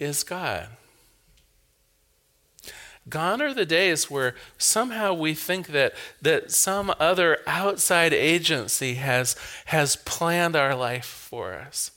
is 0.00 0.24
God. 0.24 0.68
Gone 3.08 3.42
are 3.42 3.54
the 3.54 3.66
days 3.66 4.10
where 4.10 4.34
somehow 4.56 5.12
we 5.12 5.34
think 5.34 5.68
that, 5.68 5.94
that 6.22 6.50
some 6.50 6.92
other 6.98 7.38
outside 7.46 8.12
agency 8.12 8.94
has, 8.94 9.36
has 9.66 9.96
planned 9.96 10.56
our 10.56 10.74
life 10.74 11.04
for 11.04 11.54
us. 11.54 11.90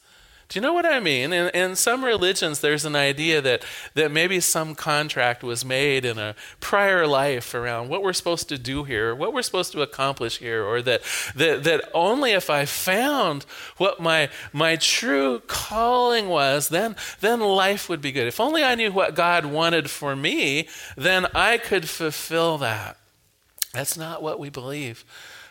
Do 0.49 0.57
you 0.57 0.61
know 0.61 0.71
what 0.71 0.85
I 0.85 1.01
mean? 1.01 1.33
In, 1.33 1.49
in 1.49 1.75
some 1.75 2.05
religions, 2.05 2.61
there's 2.61 2.85
an 2.85 2.95
idea 2.95 3.41
that, 3.41 3.65
that 3.95 4.11
maybe 4.11 4.39
some 4.39 4.75
contract 4.75 5.43
was 5.43 5.65
made 5.65 6.05
in 6.05 6.17
a 6.17 6.35
prior 6.61 7.05
life 7.05 7.53
around 7.53 7.89
what 7.89 8.01
we're 8.01 8.13
supposed 8.13 8.47
to 8.49 8.57
do 8.57 8.85
here, 8.85 9.13
what 9.13 9.33
we're 9.33 9.41
supposed 9.41 9.73
to 9.73 9.81
accomplish 9.81 10.37
here, 10.37 10.63
or 10.63 10.81
that, 10.83 11.01
that, 11.35 11.65
that 11.65 11.89
only 11.93 12.31
if 12.31 12.49
I 12.49 12.63
found 12.63 13.45
what 13.75 13.99
my, 13.99 14.29
my 14.53 14.77
true 14.77 15.41
calling 15.47 16.29
was, 16.29 16.69
then, 16.69 16.95
then 17.19 17.41
life 17.41 17.89
would 17.89 18.01
be 18.01 18.13
good. 18.13 18.27
If 18.27 18.39
only 18.39 18.63
I 18.63 18.75
knew 18.75 18.93
what 18.93 19.15
God 19.15 19.45
wanted 19.45 19.89
for 19.89 20.15
me, 20.15 20.69
then 20.95 21.27
I 21.35 21.57
could 21.57 21.89
fulfill 21.89 22.57
that. 22.59 22.95
That's 23.73 23.97
not 23.97 24.23
what 24.23 24.39
we 24.39 24.49
believe. 24.49 25.03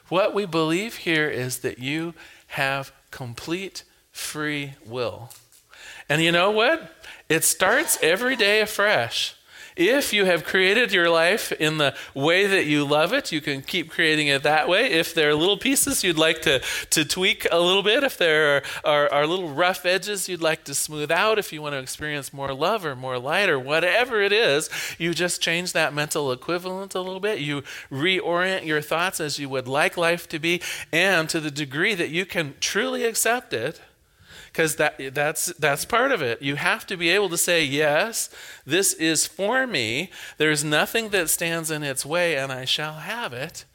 What 0.09 0.32
we 0.32 0.46
believe 0.46 0.96
here 0.96 1.28
is 1.28 1.59
that 1.59 1.78
you 1.78 2.14
have 2.48 2.92
complete 3.11 3.82
free 4.16 4.72
will. 4.87 5.31
And 6.09 6.22
you 6.22 6.33
know 6.33 6.50
what? 6.50 6.90
It 7.29 7.44
starts 7.44 7.98
every 8.02 8.37
day 8.37 8.61
afresh. 8.61 9.35
If 9.76 10.14
you 10.14 10.24
have 10.24 10.42
created 10.42 10.90
your 10.90 11.11
life 11.11 11.52
in 11.52 11.76
the 11.76 11.94
way 12.14 12.46
that 12.46 12.64
you 12.64 12.87
love 12.87 13.12
it, 13.12 13.31
you 13.31 13.42
can 13.42 13.61
keep 13.61 13.90
creating 13.90 14.29
it 14.29 14.42
that 14.42 14.70
way. 14.70 14.90
If 14.90 15.12
there 15.12 15.29
are 15.29 15.35
little 15.35 15.59
pieces 15.59 16.02
you'd 16.02 16.16
like 16.16 16.40
to, 16.42 16.62
to 16.90 17.05
tweak 17.05 17.46
a 17.52 17.61
little 17.61 17.83
bit, 17.83 18.02
if 18.02 18.16
there 18.16 18.57
are, 18.57 18.62
are, 18.87 19.12
are 19.12 19.26
little 19.26 19.50
rough 19.50 19.85
edges 19.85 20.31
you'd 20.31 20.40
like 20.40 20.64
to 20.64 20.74
smooth 20.74 21.11
out, 21.11 21.38
if 21.38 21.52
you 21.52 21.61
want 21.61 21.74
to 21.74 21.79
experience 21.79 22.33
more 22.33 22.55
love 22.55 22.87
or 22.87 22.96
more 22.96 23.18
light 23.18 23.50
or 23.50 23.59
whatever 23.59 24.22
it 24.22 24.33
is, 24.33 24.70
you 24.96 25.12
just 25.12 25.42
change 25.42 25.74
that 25.74 25.92
mental 25.92 26.33
equivalent 26.33 26.94
a 26.94 27.00
little 27.02 27.20
bit. 27.20 27.40
You 27.40 27.62
reorient 27.92 28.64
your 28.64 28.81
thoughts 28.81 29.20
as 29.20 29.38
you 29.38 29.50
would 29.50 29.68
like 29.68 29.98
life 29.98 30.26
to 30.31 30.38
be, 30.38 30.62
and 30.90 31.29
to 31.29 31.38
the 31.38 31.50
degree 31.50 31.94
that 31.94 32.09
you 32.09 32.24
can 32.24 32.55
truly 32.61 33.05
accept 33.05 33.52
it 33.52 33.83
because 34.57 34.77
that, 34.77 34.99
that's, 35.12 35.47
that's 35.59 35.85
part 35.85 36.12
of 36.12 36.23
it. 36.23 36.40
You 36.40 36.57
have 36.57 36.87
to 36.87 36.97
be 36.97 37.11
able 37.11 37.29
to 37.29 37.37
say, 37.37 37.62
Yes, 37.62 38.31
this 38.64 38.95
is 38.95 39.27
for 39.27 39.66
me. 39.66 40.11
There's 40.38 40.64
nothing 40.64 41.11
that 41.11 41.29
stands 41.29 41.71
in 41.71 41.83
its 41.83 42.07
way, 42.07 42.37
and 42.37 42.51
I 42.51 42.64
shall 42.64 42.95
have 42.95 43.35
it. 43.35 43.66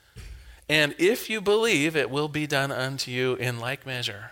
And 0.68 0.96
if 0.98 1.30
you 1.30 1.40
believe, 1.40 1.96
it 1.96 2.10
will 2.10 2.30
be 2.30 2.48
done 2.48 2.72
unto 2.72 3.12
you 3.12 3.36
in 3.36 3.60
like 3.60 3.86
measure. 3.86 4.32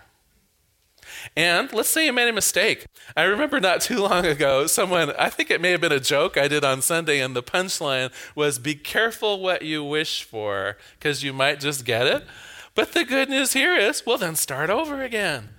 And 1.36 1.72
let's 1.72 1.88
say 1.88 2.06
you 2.06 2.12
made 2.12 2.28
a 2.28 2.32
mistake. 2.32 2.84
I 3.16 3.22
remember 3.22 3.60
not 3.60 3.80
too 3.80 4.00
long 4.00 4.26
ago, 4.26 4.66
someone, 4.66 5.12
I 5.16 5.30
think 5.30 5.52
it 5.52 5.60
may 5.60 5.70
have 5.70 5.80
been 5.80 5.92
a 5.92 6.00
joke 6.00 6.36
I 6.36 6.48
did 6.48 6.64
on 6.64 6.82
Sunday, 6.82 7.20
and 7.20 7.36
the 7.36 7.44
punchline 7.44 8.10
was 8.34 8.58
Be 8.58 8.74
careful 8.74 9.38
what 9.38 9.62
you 9.62 9.84
wish 9.84 10.24
for, 10.24 10.78
because 10.98 11.22
you 11.22 11.32
might 11.32 11.60
just 11.60 11.84
get 11.84 12.08
it. 12.08 12.24
But 12.74 12.92
the 12.92 13.04
good 13.04 13.28
news 13.28 13.52
here 13.52 13.76
is, 13.76 14.04
well, 14.04 14.18
then 14.18 14.34
start 14.34 14.68
over 14.68 15.00
again. 15.00 15.50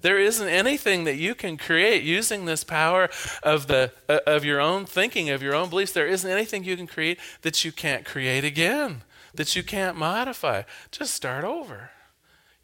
There 0.00 0.18
isn't 0.18 0.48
anything 0.48 1.04
that 1.04 1.16
you 1.16 1.34
can 1.34 1.56
create 1.56 2.02
using 2.02 2.44
this 2.44 2.64
power 2.64 3.08
of, 3.42 3.66
the, 3.66 3.92
uh, 4.08 4.20
of 4.26 4.44
your 4.44 4.60
own 4.60 4.86
thinking, 4.86 5.30
of 5.30 5.42
your 5.42 5.54
own 5.54 5.70
beliefs. 5.70 5.92
There 5.92 6.06
isn't 6.06 6.30
anything 6.30 6.64
you 6.64 6.76
can 6.76 6.86
create 6.86 7.18
that 7.42 7.64
you 7.64 7.72
can't 7.72 8.04
create 8.04 8.44
again, 8.44 9.02
that 9.34 9.56
you 9.56 9.62
can't 9.62 9.96
modify. 9.96 10.62
Just 10.90 11.14
start 11.14 11.44
over. 11.44 11.90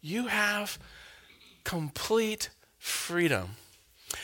You 0.01 0.27
have 0.27 0.79
complete 1.63 2.49
freedom. 2.77 3.57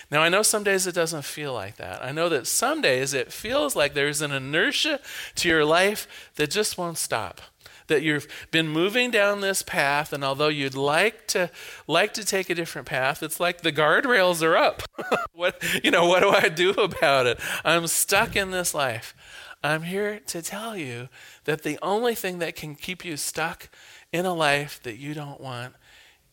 Now, 0.10 0.22
I 0.22 0.30
know 0.30 0.42
some 0.42 0.64
days 0.64 0.88
it 0.88 0.96
doesn't 0.96 1.26
feel 1.26 1.54
like 1.54 1.78
that. 1.78 2.04
I 2.04 2.12
know 2.12 2.30
that 2.30 2.48
some 2.48 2.82
days 2.82 3.14
it 3.14 3.34
feels 3.34 3.76
like 3.76 3.94
there's 3.94 4.22
an 4.22 4.32
inertia 4.32 5.00
to 5.36 5.50
your 5.50 5.66
life 5.66 6.32
that 6.36 6.52
just 6.52 6.78
won't 6.78 6.98
stop 6.98 7.42
that 7.88 8.02
you've 8.02 8.28
been 8.52 8.68
moving 8.68 9.12
down 9.12 9.42
this 9.42 9.62
path 9.62 10.14
and 10.14 10.24
although 10.24 10.48
you'd 10.48 10.76
like 10.76 11.28
to 11.28 11.50
like 11.88 12.14
to 12.14 12.26
take 12.26 12.50
a 12.50 12.56
different 12.56 12.88
path 12.88 13.22
it's 13.24 13.40
like 13.40 13.62
the 13.62 13.72
guardrails 13.72 14.42
are 14.42 14.58
up. 14.58 14.84
What 15.34 15.64
you 15.84 15.90
know 15.90 16.06
what 16.06 16.20
do 16.20 16.30
i 16.30 16.50
do 16.50 16.72
about 16.72 17.26
it? 17.26 17.40
I'm 17.66 17.88
stuck 17.88 18.36
in 18.36 18.52
this 18.52 18.76
life. 18.76 19.16
I'm 19.64 19.84
here 19.84 20.20
to 20.28 20.42
tell 20.42 20.76
you 20.78 21.10
that 21.46 21.64
the 21.64 21.80
only 21.82 22.16
thing 22.16 22.40
that 22.40 22.56
can 22.56 22.76
keep 22.76 23.04
you 23.04 23.18
stuck 23.18 23.70
in 24.12 24.26
a 24.26 24.34
life 24.34 24.82
that 24.84 24.98
you 24.98 25.14
don't 25.14 25.42
want 25.42 25.74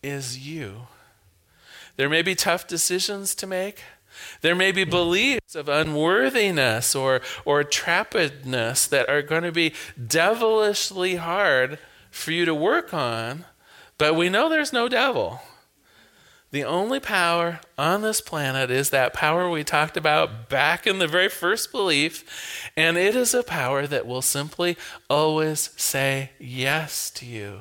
is 0.03 0.47
you. 0.47 0.89
There 1.97 2.09
may 2.09 2.23
be 2.23 2.35
tough 2.35 2.67
decisions 2.67 3.35
to 3.37 3.47
make 3.47 3.83
there 4.41 4.55
may 4.55 4.73
be 4.73 4.85
beliefs 4.85 5.55
of 5.55 5.69
unworthiness 5.69 6.95
or, 6.95 7.21
or 7.45 7.65
trappedness 7.65 8.89
that 8.89 9.09
are 9.09 9.23
going 9.23 9.43
to 9.43 9.53
be 9.53 9.75
devilishly 10.05 11.17
hard 11.17 11.79
for 12.11 12.33
you 12.33 12.45
to 12.45 12.55
work 12.55 12.93
on, 12.95 13.45
but 13.97 14.15
we 14.15 14.29
know 14.29 14.49
there's 14.49 14.73
no 14.73 14.89
devil. 14.89 15.41
The 16.51 16.65
only 16.65 16.99
power 16.99 17.61
on 17.77 18.01
this 18.01 18.23
planet 18.23 18.71
is 18.71 18.89
that 18.91 19.13
power 19.13 19.51
we 19.51 19.65
talked 19.65 19.99
about 19.99 20.49
back 20.49 20.87
in 20.87 20.99
the 20.99 21.07
very 21.07 21.29
first 21.29 21.71
belief, 21.71 22.71
and 22.75 22.97
it 22.97 23.15
is 23.15 23.35
a 23.35 23.43
power 23.43 23.87
that 23.87 24.07
will 24.07 24.23
simply 24.23 24.79
always 25.11 25.71
say 25.77 26.31
yes 26.39 27.11
to 27.11 27.27
you. 27.27 27.61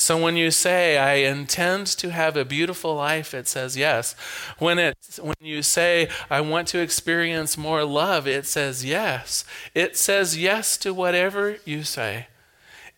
So 0.00 0.16
when 0.16 0.34
you 0.34 0.50
say, 0.50 0.96
I 0.96 1.16
intend 1.16 1.86
to 1.98 2.10
have 2.10 2.34
a 2.34 2.44
beautiful 2.46 2.94
life, 2.94 3.34
it 3.34 3.46
says 3.46 3.76
yes. 3.76 4.14
When, 4.58 4.78
it, 4.78 4.96
when 5.20 5.36
you 5.42 5.62
say, 5.62 6.08
I 6.30 6.40
want 6.40 6.68
to 6.68 6.78
experience 6.78 7.58
more 7.58 7.84
love, 7.84 8.26
it 8.26 8.46
says 8.46 8.82
yes. 8.82 9.44
It 9.74 9.98
says 9.98 10.38
yes 10.38 10.78
to 10.78 10.94
whatever 10.94 11.58
you 11.66 11.84
say, 11.84 12.28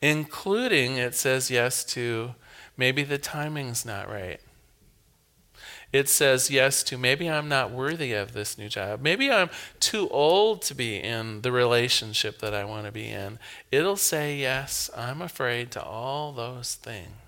including 0.01 0.97
it 0.97 1.17
says 1.17 1.51
yes 1.51 1.83
to 1.87 2.37
maybe 2.77 3.03
the 3.03 3.19
timing's 3.19 3.85
not 3.85 4.09
right 4.09 4.41
it 5.93 6.09
says 6.09 6.51
yes 6.51 6.83
to 6.85 6.97
maybe 6.97 7.29
I'm 7.29 7.49
not 7.49 7.71
worthy 7.71 8.13
of 8.13 8.33
this 8.33 8.57
new 8.57 8.69
job. 8.69 9.01
Maybe 9.03 9.31
I'm 9.31 9.51
too 9.79 10.09
old 10.09 10.63
to 10.63 10.75
be 10.75 10.97
in 10.97 11.43
the 11.43 11.53
relationship 11.53 12.39
that 12.39 12.55
I 12.55 12.65
want 12.65 12.87
to 12.87 12.93
be 12.93 13.09
in. 13.09 13.39
It'll 13.71 13.97
say 13.97 14.37
yes, 14.37 14.91
I'm 14.97 15.21
afraid 15.21 15.71
to 15.73 15.83
all 15.83 16.33
those 16.33 16.75
things. 16.75 17.22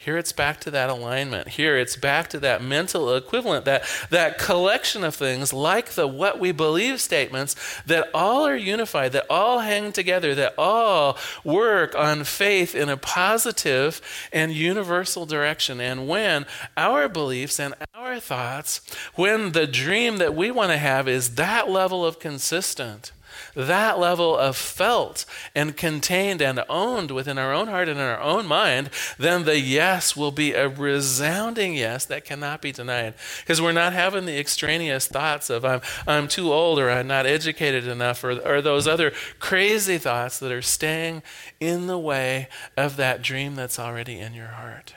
Here 0.00 0.16
it's 0.16 0.30
back 0.30 0.60
to 0.60 0.70
that 0.70 0.90
alignment. 0.90 1.48
Here 1.48 1.76
it's 1.76 1.96
back 1.96 2.28
to 2.28 2.38
that 2.38 2.62
mental 2.62 3.16
equivalent, 3.16 3.64
that, 3.64 3.82
that 4.10 4.38
collection 4.38 5.02
of 5.02 5.16
things 5.16 5.52
like 5.52 5.90
the 5.90 6.06
what 6.06 6.38
we 6.38 6.52
believe 6.52 7.00
statements 7.00 7.56
that 7.84 8.08
all 8.14 8.46
are 8.46 8.56
unified, 8.56 9.10
that 9.10 9.26
all 9.28 9.58
hang 9.58 9.90
together, 9.90 10.36
that 10.36 10.54
all 10.56 11.18
work 11.42 11.96
on 11.96 12.22
faith 12.22 12.76
in 12.76 12.88
a 12.88 12.96
positive 12.96 14.00
and 14.32 14.52
universal 14.52 15.26
direction. 15.26 15.80
And 15.80 16.06
when 16.06 16.46
our 16.76 17.08
beliefs 17.08 17.58
and 17.58 17.74
our 17.92 18.20
thoughts, 18.20 18.80
when 19.16 19.50
the 19.50 19.66
dream 19.66 20.18
that 20.18 20.32
we 20.32 20.52
want 20.52 20.70
to 20.70 20.78
have 20.78 21.08
is 21.08 21.34
that 21.34 21.68
level 21.68 22.06
of 22.06 22.20
consistent, 22.20 23.10
that 23.54 23.98
level 23.98 24.36
of 24.36 24.56
felt 24.56 25.24
and 25.54 25.76
contained 25.76 26.42
and 26.42 26.62
owned 26.68 27.10
within 27.10 27.38
our 27.38 27.52
own 27.52 27.68
heart 27.68 27.88
and 27.88 27.98
in 27.98 28.04
our 28.04 28.20
own 28.20 28.46
mind, 28.46 28.90
then 29.18 29.44
the 29.44 29.58
yes 29.58 30.16
will 30.16 30.30
be 30.30 30.52
a 30.52 30.68
resounding 30.68 31.74
yes 31.74 32.04
that 32.06 32.24
cannot 32.24 32.62
be 32.62 32.72
denied. 32.72 33.14
Because 33.40 33.60
we're 33.60 33.72
not 33.72 33.92
having 33.92 34.26
the 34.26 34.38
extraneous 34.38 35.06
thoughts 35.06 35.50
of 35.50 35.64
I'm, 35.64 35.80
I'm 36.06 36.28
too 36.28 36.52
old 36.52 36.78
or 36.78 36.90
I'm 36.90 37.06
not 37.06 37.26
educated 37.26 37.86
enough 37.86 38.22
or, 38.24 38.38
or 38.46 38.60
those 38.60 38.86
other 38.86 39.12
crazy 39.38 39.98
thoughts 39.98 40.38
that 40.38 40.52
are 40.52 40.62
staying 40.62 41.22
in 41.60 41.86
the 41.86 41.98
way 41.98 42.48
of 42.76 42.96
that 42.96 43.22
dream 43.22 43.54
that's 43.54 43.78
already 43.78 44.18
in 44.18 44.34
your 44.34 44.48
heart. 44.48 44.94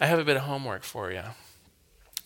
I 0.00 0.06
have 0.06 0.18
a 0.18 0.24
bit 0.24 0.36
of 0.36 0.42
homework 0.42 0.82
for 0.82 1.12
you. 1.12 1.22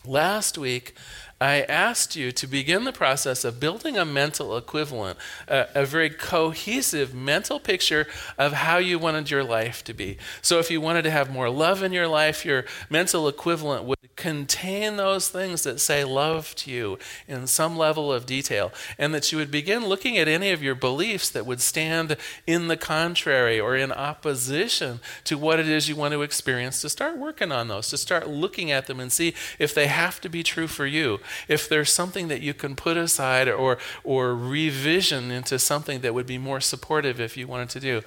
Last 0.05 0.57
week, 0.57 0.95
I 1.41 1.61
asked 1.61 2.17
you 2.17 2.33
to 2.33 2.47
begin 2.47 2.83
the 2.83 2.91
process 2.91 3.45
of 3.45 3.61
building 3.61 3.97
a 3.97 4.03
mental 4.03 4.57
equivalent, 4.57 5.17
a, 5.47 5.67
a, 5.73 5.85
very 5.85 6.09
cohesive 6.09 7.13
mental 7.13 7.61
picture 7.61 8.07
of 8.37 8.51
how 8.51 8.77
you 8.77 8.99
wanted 8.99 9.31
your 9.31 9.45
life 9.45 9.81
to 9.85 9.93
be. 9.93 10.17
So, 10.41 10.59
if 10.59 10.69
you 10.69 10.81
wanted 10.81 11.03
to 11.03 11.11
have 11.11 11.31
more 11.31 11.49
love 11.49 11.81
in 11.81 11.93
your 11.93 12.07
life, 12.07 12.43
your 12.43 12.65
mental 12.89 13.27
equivalent 13.29 13.85
would 13.85 13.98
contain 14.19 14.97
those 14.97 15.29
things 15.29 15.63
that 15.63 15.79
say 15.79 16.03
love 16.03 16.53
to 16.53 16.69
you 16.69 16.99
in 17.25 17.47
some 17.47 17.77
level 17.77 18.11
of 18.11 18.25
detail, 18.25 18.73
and 18.97 19.13
that 19.13 19.31
you 19.31 19.37
would 19.37 19.49
begin 19.49 19.85
looking 19.85 20.17
at 20.17 20.27
any 20.27 20.51
of 20.51 20.61
your 20.61 20.75
beliefs 20.75 21.29
that 21.29 21.45
would 21.45 21.61
stand 21.61 22.17
in 22.45 22.67
the 22.67 22.75
contrary 22.75 23.61
or 23.61 23.77
in 23.77 23.93
opposition 23.93 24.99
to 25.23 25.37
what 25.37 25.57
it 25.57 25.69
is 25.69 25.87
you 25.87 25.95
want 25.95 26.13
to 26.13 26.21
experience, 26.21 26.81
to 26.81 26.89
start 26.89 27.17
working 27.17 27.49
on 27.49 27.69
those, 27.69 27.87
to 27.87 27.97
start 27.97 28.27
looking 28.27 28.69
at 28.71 28.87
them 28.87 28.99
and 28.99 29.09
see 29.09 29.33
if 29.57 29.73
they 29.73 29.87
have 29.87 30.19
to 30.19 30.27
be 30.27 30.43
true 30.43 30.67
for 30.67 30.85
you 30.85 31.19
if 31.47 31.69
there's 31.69 31.89
something 31.89 32.27
that 32.27 32.41
you 32.41 32.53
can 32.53 32.75
put 32.75 32.97
aside 32.97 33.47
or, 33.47 33.77
or 34.03 34.35
revision 34.35 35.31
into 35.31 35.57
something 35.57 36.01
that 36.01 36.13
would 36.13 36.27
be 36.27 36.37
more 36.37 36.59
supportive 36.59 37.21
if 37.21 37.37
you 37.37 37.47
wanted 37.47 37.69
to 37.69 37.79
do. 37.79 38.01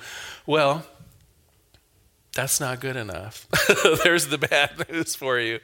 Well, 0.44 0.84
that's 2.34 2.60
not 2.60 2.80
good 2.80 2.96
enough. 2.96 3.46
There's 4.04 4.28
the 4.28 4.38
bad 4.38 4.88
news 4.90 5.14
for 5.14 5.38
you. 5.38 5.60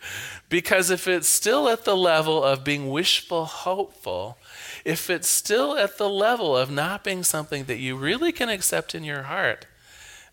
Because 0.51 0.91
if 0.91 1.09
it's 1.09 1.29
still 1.29 1.69
at 1.69 1.85
the 1.85 1.97
level 1.97 2.45
of 2.45 2.63
being 2.63 2.91
wishful 2.91 3.47
hopeful, 3.47 4.37
if 4.85 5.09
it's 5.09 5.29
still 5.29 5.77
at 5.79 5.97
the 5.97 6.11
level 6.11 6.57
of 6.57 6.71
not 6.71 7.05
being 7.05 7.23
something 7.23 7.65
that 7.65 7.79
you 7.79 7.97
really 7.97 8.33
can 8.33 8.51
accept 8.51 8.95
in 8.95 9.03
your 9.03 9.23
heart, 9.25 9.67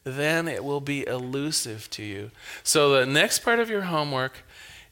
then 0.04 0.48
it 0.48 0.63
will 0.63 0.82
be 0.82 1.08
elusive 1.08 1.89
to 1.91 2.04
you. 2.04 2.32
So, 2.63 2.91
the 2.91 3.06
next 3.06 3.39
part 3.39 3.60
of 3.60 3.69
your 3.69 3.84
homework 3.84 4.43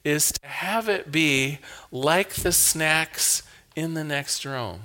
is 0.03 0.31
to 0.31 0.47
have 0.47 0.89
it 0.89 1.11
be 1.11 1.59
like 1.91 2.33
the 2.33 2.51
snacks 2.51 3.43
in 3.75 3.93
the 3.93 4.03
next 4.03 4.43
room. 4.45 4.81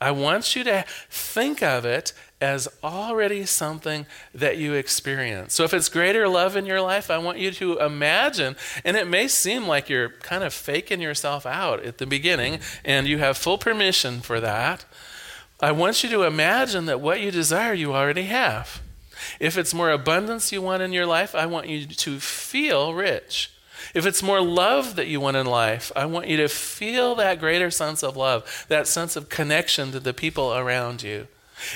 I 0.00 0.10
want 0.10 0.56
you 0.56 0.64
to 0.64 0.84
think 1.08 1.62
of 1.62 1.84
it 1.84 2.12
as 2.42 2.66
already 2.82 3.46
something 3.46 4.04
that 4.34 4.58
you 4.58 4.74
experience. 4.74 5.54
So, 5.54 5.62
if 5.62 5.72
it's 5.72 5.88
greater 5.88 6.28
love 6.28 6.56
in 6.56 6.66
your 6.66 6.80
life, 6.80 7.08
I 7.08 7.18
want 7.18 7.38
you 7.38 7.52
to 7.52 7.78
imagine, 7.78 8.56
and 8.84 8.96
it 8.96 9.06
may 9.06 9.28
seem 9.28 9.68
like 9.68 9.88
you're 9.88 10.10
kind 10.10 10.42
of 10.42 10.52
faking 10.52 11.00
yourself 11.00 11.46
out 11.46 11.84
at 11.84 11.98
the 11.98 12.06
beginning, 12.06 12.58
and 12.84 13.06
you 13.06 13.18
have 13.18 13.38
full 13.38 13.58
permission 13.58 14.20
for 14.20 14.40
that. 14.40 14.84
I 15.60 15.70
want 15.70 16.02
you 16.02 16.10
to 16.10 16.24
imagine 16.24 16.86
that 16.86 17.00
what 17.00 17.20
you 17.20 17.30
desire, 17.30 17.72
you 17.72 17.94
already 17.94 18.24
have. 18.24 18.82
If 19.38 19.56
it's 19.56 19.72
more 19.72 19.90
abundance 19.90 20.50
you 20.50 20.60
want 20.60 20.82
in 20.82 20.92
your 20.92 21.06
life, 21.06 21.36
I 21.36 21.46
want 21.46 21.68
you 21.68 21.86
to 21.86 22.18
feel 22.18 22.92
rich. 22.92 23.52
If 23.94 24.04
it's 24.04 24.22
more 24.22 24.40
love 24.40 24.96
that 24.96 25.06
you 25.06 25.20
want 25.20 25.36
in 25.36 25.46
life, 25.46 25.92
I 25.94 26.06
want 26.06 26.26
you 26.26 26.36
to 26.38 26.48
feel 26.48 27.14
that 27.16 27.38
greater 27.38 27.70
sense 27.70 28.02
of 28.02 28.16
love, 28.16 28.66
that 28.68 28.88
sense 28.88 29.14
of 29.14 29.28
connection 29.28 29.92
to 29.92 30.00
the 30.00 30.12
people 30.12 30.52
around 30.52 31.04
you. 31.04 31.28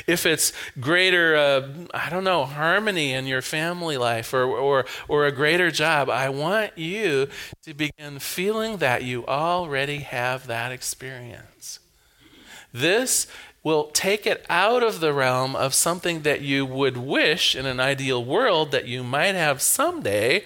If 0.06 0.26
it's 0.26 0.52
greater, 0.80 1.36
uh, 1.36 1.68
I 1.94 2.10
don't 2.10 2.24
know, 2.24 2.44
harmony 2.44 3.12
in 3.12 3.26
your 3.26 3.42
family 3.42 3.96
life 3.96 4.32
or, 4.32 4.44
or, 4.44 4.86
or 5.08 5.26
a 5.26 5.32
greater 5.32 5.70
job, 5.70 6.08
I 6.10 6.28
want 6.28 6.76
you 6.76 7.28
to 7.62 7.74
begin 7.74 8.18
feeling 8.18 8.78
that 8.78 9.02
you 9.02 9.26
already 9.26 9.98
have 9.98 10.46
that 10.46 10.72
experience. 10.72 11.80
This 12.72 13.26
will 13.62 13.90
take 13.92 14.26
it 14.26 14.46
out 14.48 14.82
of 14.84 15.00
the 15.00 15.12
realm 15.12 15.56
of 15.56 15.74
something 15.74 16.22
that 16.22 16.40
you 16.40 16.64
would 16.64 16.96
wish 16.96 17.56
in 17.56 17.66
an 17.66 17.80
ideal 17.80 18.24
world 18.24 18.70
that 18.70 18.86
you 18.86 19.02
might 19.02 19.34
have 19.34 19.60
someday 19.60 20.44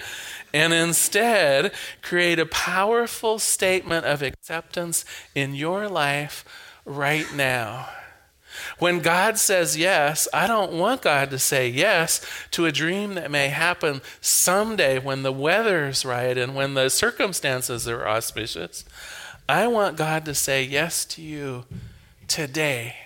and 0.54 0.72
instead 0.72 1.70
create 2.02 2.38
a 2.38 2.46
powerful 2.46 3.38
statement 3.38 4.06
of 4.06 4.22
acceptance 4.22 5.04
in 5.34 5.54
your 5.54 5.86
life 5.86 6.44
right 6.86 7.26
now. 7.34 7.88
When 8.78 9.00
God 9.00 9.38
says 9.38 9.76
yes, 9.76 10.28
I 10.32 10.46
don't 10.46 10.72
want 10.72 11.02
God 11.02 11.30
to 11.30 11.38
say 11.38 11.68
yes 11.68 12.24
to 12.52 12.66
a 12.66 12.72
dream 12.72 13.14
that 13.14 13.30
may 13.30 13.48
happen 13.48 14.00
someday 14.20 14.98
when 14.98 15.22
the 15.22 15.32
weather's 15.32 16.04
right 16.04 16.36
and 16.36 16.54
when 16.54 16.74
the 16.74 16.88
circumstances 16.88 17.88
are 17.88 18.06
auspicious. 18.06 18.84
I 19.48 19.66
want 19.66 19.96
God 19.96 20.24
to 20.26 20.34
say 20.34 20.62
yes 20.62 21.04
to 21.06 21.22
you 21.22 21.64
today 22.28 22.96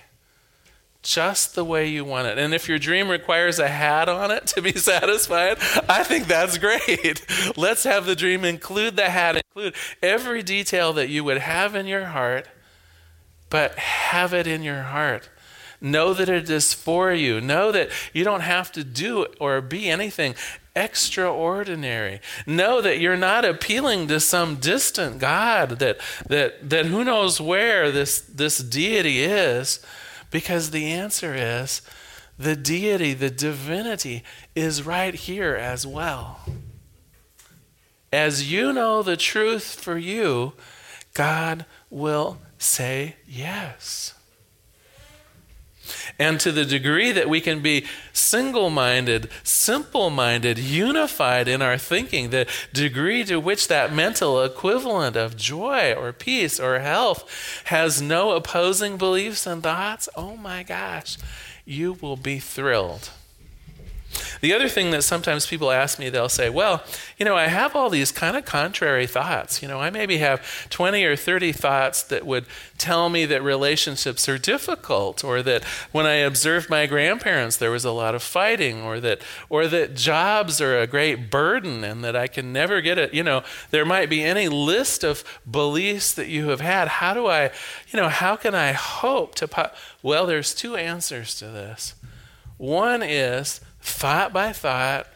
just 1.04 1.54
the 1.54 1.64
way 1.64 1.86
you 1.86 2.04
want 2.04 2.26
it. 2.26 2.38
And 2.38 2.52
if 2.52 2.68
your 2.68 2.78
dream 2.78 3.08
requires 3.08 3.58
a 3.58 3.68
hat 3.68 4.08
on 4.08 4.30
it 4.30 4.46
to 4.48 4.62
be 4.62 4.72
satisfied, 4.76 5.58
I 5.88 6.02
think 6.02 6.26
that's 6.26 6.58
great. 6.58 7.24
Let's 7.56 7.84
have 7.84 8.06
the 8.06 8.16
dream 8.16 8.44
include 8.44 8.96
the 8.96 9.10
hat, 9.10 9.36
include 9.36 9.74
every 10.02 10.42
detail 10.42 10.92
that 10.94 11.10
you 11.10 11.22
would 11.22 11.38
have 11.38 11.76
in 11.76 11.86
your 11.86 12.06
heart, 12.06 12.48
but 13.50 13.78
have 13.78 14.34
it 14.34 14.46
in 14.46 14.62
your 14.62 14.82
heart. 14.82 15.28
Know 15.84 16.14
that 16.14 16.30
it 16.30 16.48
is 16.48 16.72
for 16.72 17.12
you. 17.12 17.42
Know 17.42 17.70
that 17.70 17.90
you 18.14 18.24
don't 18.24 18.40
have 18.40 18.72
to 18.72 18.82
do 18.82 19.26
or 19.38 19.60
be 19.60 19.90
anything 19.90 20.34
extraordinary. 20.74 22.22
Know 22.46 22.80
that 22.80 23.00
you're 23.00 23.18
not 23.18 23.44
appealing 23.44 24.08
to 24.08 24.18
some 24.18 24.56
distant 24.56 25.18
God 25.18 25.78
that 25.80 26.00
that 26.26 26.70
that 26.70 26.86
who 26.86 27.04
knows 27.04 27.38
where 27.38 27.90
this 27.90 28.20
this 28.20 28.56
deity 28.60 29.24
is 29.24 29.84
because 30.30 30.70
the 30.70 30.90
answer 30.90 31.34
is 31.34 31.82
the 32.38 32.56
deity, 32.56 33.12
the 33.12 33.28
divinity, 33.28 34.24
is 34.54 34.86
right 34.86 35.14
here 35.14 35.54
as 35.54 35.86
well. 35.86 36.40
As 38.10 38.50
you 38.50 38.72
know 38.72 39.02
the 39.02 39.18
truth 39.18 39.78
for 39.78 39.98
you, 39.98 40.54
God 41.12 41.66
will 41.90 42.38
say 42.56 43.16
yes. 43.28 44.14
And 46.18 46.38
to 46.40 46.52
the 46.52 46.64
degree 46.64 47.10
that 47.10 47.28
we 47.28 47.40
can 47.40 47.60
be 47.60 47.86
single 48.12 48.70
minded, 48.70 49.28
simple 49.42 50.10
minded, 50.10 50.58
unified 50.58 51.48
in 51.48 51.60
our 51.60 51.76
thinking, 51.76 52.30
the 52.30 52.46
degree 52.72 53.24
to 53.24 53.40
which 53.40 53.68
that 53.68 53.92
mental 53.92 54.42
equivalent 54.42 55.16
of 55.16 55.36
joy 55.36 55.92
or 55.92 56.12
peace 56.12 56.60
or 56.60 56.78
health 56.78 57.62
has 57.64 58.00
no 58.00 58.32
opposing 58.32 58.96
beliefs 58.96 59.46
and 59.46 59.62
thoughts, 59.62 60.08
oh 60.14 60.36
my 60.36 60.62
gosh, 60.62 61.18
you 61.64 61.94
will 61.94 62.16
be 62.16 62.38
thrilled. 62.38 63.10
The 64.40 64.52
other 64.52 64.68
thing 64.68 64.90
that 64.90 65.02
sometimes 65.02 65.46
people 65.46 65.70
ask 65.70 65.98
me, 65.98 66.08
they'll 66.08 66.28
say, 66.28 66.50
Well, 66.50 66.82
you 67.18 67.24
know, 67.24 67.36
I 67.36 67.46
have 67.46 67.74
all 67.74 67.90
these 67.90 68.12
kind 68.12 68.36
of 68.36 68.44
contrary 68.44 69.06
thoughts. 69.06 69.62
You 69.62 69.68
know, 69.68 69.80
I 69.80 69.90
maybe 69.90 70.18
have 70.18 70.68
20 70.70 71.04
or 71.04 71.16
30 71.16 71.52
thoughts 71.52 72.02
that 72.02 72.26
would 72.26 72.46
tell 72.78 73.08
me 73.08 73.24
that 73.26 73.42
relationships 73.42 74.28
are 74.28 74.38
difficult, 74.38 75.24
or 75.24 75.42
that 75.42 75.64
when 75.92 76.06
I 76.06 76.14
observed 76.14 76.68
my 76.68 76.86
grandparents, 76.86 77.56
there 77.56 77.70
was 77.70 77.84
a 77.84 77.90
lot 77.90 78.14
of 78.14 78.22
fighting, 78.22 78.82
or 78.82 79.00
that, 79.00 79.22
or 79.48 79.66
that 79.68 79.94
jobs 79.94 80.60
are 80.60 80.78
a 80.78 80.86
great 80.86 81.30
burden 81.30 81.84
and 81.84 82.04
that 82.04 82.16
I 82.16 82.26
can 82.26 82.52
never 82.52 82.80
get 82.80 82.98
it. 82.98 83.14
You 83.14 83.22
know, 83.22 83.42
there 83.70 83.84
might 83.84 84.10
be 84.10 84.22
any 84.22 84.48
list 84.48 85.04
of 85.04 85.24
beliefs 85.50 86.12
that 86.14 86.28
you 86.28 86.48
have 86.48 86.60
had. 86.60 86.88
How 86.88 87.14
do 87.14 87.26
I, 87.26 87.50
you 87.88 87.98
know, 87.98 88.08
how 88.08 88.36
can 88.36 88.54
I 88.54 88.72
hope 88.72 89.34
to. 89.36 89.48
Po- 89.48 89.70
well, 90.02 90.26
there's 90.26 90.54
two 90.54 90.76
answers 90.76 91.34
to 91.36 91.46
this. 91.46 91.94
One 92.56 93.02
is 93.02 93.60
thought 93.84 94.32
by 94.32 94.52
thought, 94.52 95.06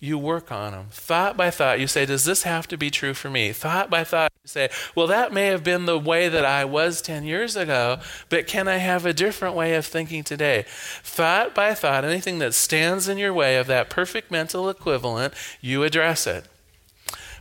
you 0.00 0.16
work 0.16 0.50
on 0.50 0.72
them. 0.72 0.86
Thought 0.90 1.36
by 1.36 1.50
thought, 1.50 1.80
you 1.80 1.86
say, 1.86 2.06
Does 2.06 2.24
this 2.24 2.44
have 2.44 2.66
to 2.68 2.78
be 2.78 2.90
true 2.90 3.14
for 3.14 3.28
me? 3.28 3.52
Thought 3.52 3.90
by 3.90 4.04
thought, 4.04 4.32
you 4.42 4.48
say, 4.48 4.70
well, 4.94 5.06
that 5.08 5.32
may 5.32 5.46
have 5.46 5.64
been 5.64 5.86
the 5.86 5.98
way 5.98 6.28
that 6.28 6.44
I 6.44 6.64
was 6.64 7.02
10 7.02 7.24
years 7.24 7.56
ago, 7.56 7.98
but 8.28 8.46
can 8.46 8.68
I 8.68 8.76
have 8.76 9.04
a 9.04 9.12
different 9.12 9.56
way 9.56 9.74
of 9.74 9.84
thinking 9.84 10.22
today? 10.22 10.64
Thought 10.68 11.54
by 11.54 11.74
thought, 11.74 12.04
anything 12.04 12.38
that 12.38 12.54
stands 12.54 13.08
in 13.08 13.18
your 13.18 13.34
way 13.34 13.56
of 13.56 13.66
that 13.66 13.90
perfect 13.90 14.30
mental 14.30 14.68
equivalent, 14.68 15.34
you 15.60 15.82
address 15.82 16.26
it. 16.26 16.46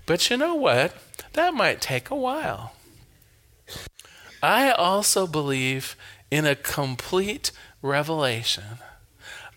But 0.06 0.30
you 0.30 0.38
know 0.38 0.56
what? 0.56 0.96
That 1.34 1.54
might 1.54 1.80
take 1.80 2.10
a 2.10 2.16
while. 2.16 2.74
I 4.42 4.72
also 4.72 5.28
believe 5.28 5.96
in 6.32 6.46
a 6.46 6.56
complete 6.56 7.52
revelation. 7.82 8.80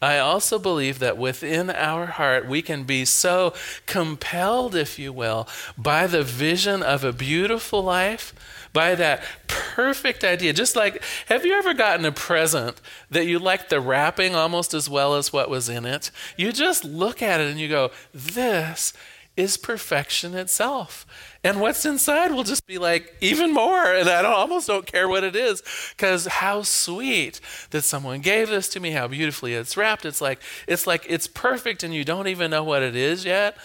I 0.02 0.18
also 0.18 0.58
believe 0.58 0.98
that 1.00 1.18
within 1.18 1.68
our 1.68 2.06
heart 2.06 2.48
we 2.48 2.62
can 2.62 2.84
be 2.84 3.04
so 3.04 3.52
compelled, 3.86 4.74
if 4.74 4.98
you 4.98 5.12
will, 5.12 5.46
by 5.76 6.06
the 6.06 6.22
vision 6.22 6.82
of 6.82 7.04
a 7.04 7.12
beautiful 7.12 7.82
life, 7.82 8.32
by 8.72 8.94
that 8.94 9.22
perfect 9.46 10.24
idea. 10.24 10.52
Just 10.52 10.74
like, 10.74 11.02
have 11.26 11.44
you 11.44 11.52
ever 11.54 11.74
gotten 11.74 12.06
a 12.06 12.12
present 12.12 12.80
that 13.10 13.26
you 13.26 13.38
liked 13.38 13.68
the 13.68 13.80
wrapping 13.80 14.34
almost 14.34 14.72
as 14.72 14.88
well 14.88 15.14
as 15.14 15.32
what 15.32 15.50
was 15.50 15.68
in 15.68 15.84
it? 15.84 16.10
You 16.36 16.52
just 16.52 16.84
look 16.84 17.20
at 17.20 17.40
it 17.40 17.50
and 17.50 17.60
you 17.60 17.68
go, 17.68 17.90
this 18.14 18.94
is 19.40 19.56
perfection 19.56 20.34
itself. 20.34 21.06
And 21.42 21.60
what's 21.60 21.86
inside 21.86 22.32
will 22.32 22.44
just 22.44 22.66
be 22.66 22.76
like 22.76 23.16
even 23.20 23.54
more. 23.54 23.84
And 23.84 24.08
I 24.08 24.20
don't, 24.20 24.32
almost 24.32 24.66
don't 24.66 24.84
care 24.84 25.08
what 25.08 25.24
it 25.24 25.34
is 25.34 25.62
because 25.96 26.26
how 26.26 26.62
sweet 26.62 27.40
that 27.70 27.82
someone 27.82 28.20
gave 28.20 28.50
this 28.50 28.68
to 28.70 28.80
me, 28.80 28.90
how 28.90 29.08
beautifully 29.08 29.54
it's 29.54 29.76
wrapped. 29.76 30.04
It's 30.04 30.20
like, 30.20 30.40
it's 30.68 30.86
like 30.86 31.06
it's 31.08 31.26
perfect 31.26 31.82
and 31.82 31.94
you 31.94 32.04
don't 32.04 32.26
even 32.26 32.50
know 32.50 32.62
what 32.62 32.82
it 32.82 32.94
is 32.94 33.24
yet. 33.24 33.56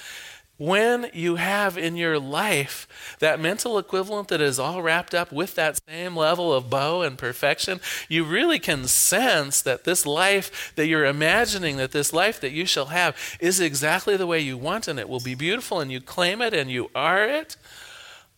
When 0.57 1.09
you 1.13 1.35
have 1.35 1.77
in 1.77 1.97
your 1.97 2.17
life 2.17 2.87
that 3.19 3.41
mental 3.41 3.77
equivalent 3.77 4.29
that 4.29 4.39
is 4.39 4.57
all 4.57 4.81
wrapped 4.81 5.13
up 5.13 5.33
with 5.33 5.55
that 5.55 5.81
same 5.87 6.15
level 6.15 6.53
of 6.53 6.69
bow 6.69 7.01
and 7.01 7.17
perfection, 7.17 7.81
you 8.07 8.23
really 8.23 8.57
can 8.57 8.87
sense 8.87 9.61
that 9.61 9.83
this 9.83 10.05
life 10.05 10.71
that 10.75 10.87
you're 10.87 11.05
imagining, 11.05 11.75
that 11.75 11.91
this 11.91 12.13
life 12.13 12.39
that 12.39 12.53
you 12.53 12.65
shall 12.65 12.85
have, 12.85 13.17
is 13.41 13.59
exactly 13.59 14.15
the 14.15 14.27
way 14.27 14.39
you 14.39 14.57
want 14.57 14.87
and 14.87 14.97
it 14.97 15.09
will 15.09 15.19
be 15.19 15.35
beautiful 15.35 15.81
and 15.81 15.91
you 15.91 15.99
claim 15.99 16.41
it 16.41 16.53
and 16.53 16.71
you 16.71 16.89
are 16.95 17.25
it. 17.25 17.57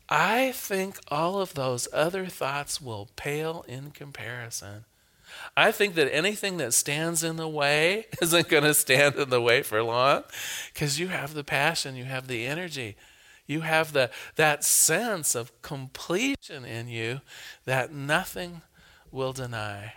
I 0.09 0.53
think 0.53 0.97
all 1.09 1.39
of 1.39 1.53
those 1.53 1.87
other 1.93 2.25
thoughts 2.25 2.81
will 2.81 3.09
pale 3.15 3.63
in 3.67 3.91
comparison. 3.91 4.85
I 5.57 5.71
think 5.71 5.95
that 5.95 6.13
anything 6.13 6.57
that 6.57 6.75
stands 6.75 7.23
in 7.23 7.37
the 7.37 7.47
way 7.47 8.05
isn't 8.21 8.47
going 8.47 8.63
to 8.63 8.75
stand 8.75 9.15
in 9.15 9.31
the 9.31 9.41
way 9.41 9.63
for 9.63 9.81
long 9.81 10.23
because 10.71 10.99
you 10.99 11.07
have 11.07 11.33
the 11.33 11.43
passion, 11.43 11.95
you 11.95 12.03
have 12.03 12.27
the 12.27 12.45
energy, 12.45 12.95
you 13.47 13.61
have 13.61 13.91
the, 13.91 14.11
that 14.35 14.63
sense 14.63 15.33
of 15.33 15.59
completion 15.63 16.63
in 16.63 16.87
you 16.87 17.21
that 17.65 17.91
nothing 17.91 18.61
will 19.11 19.33
deny. 19.33 19.93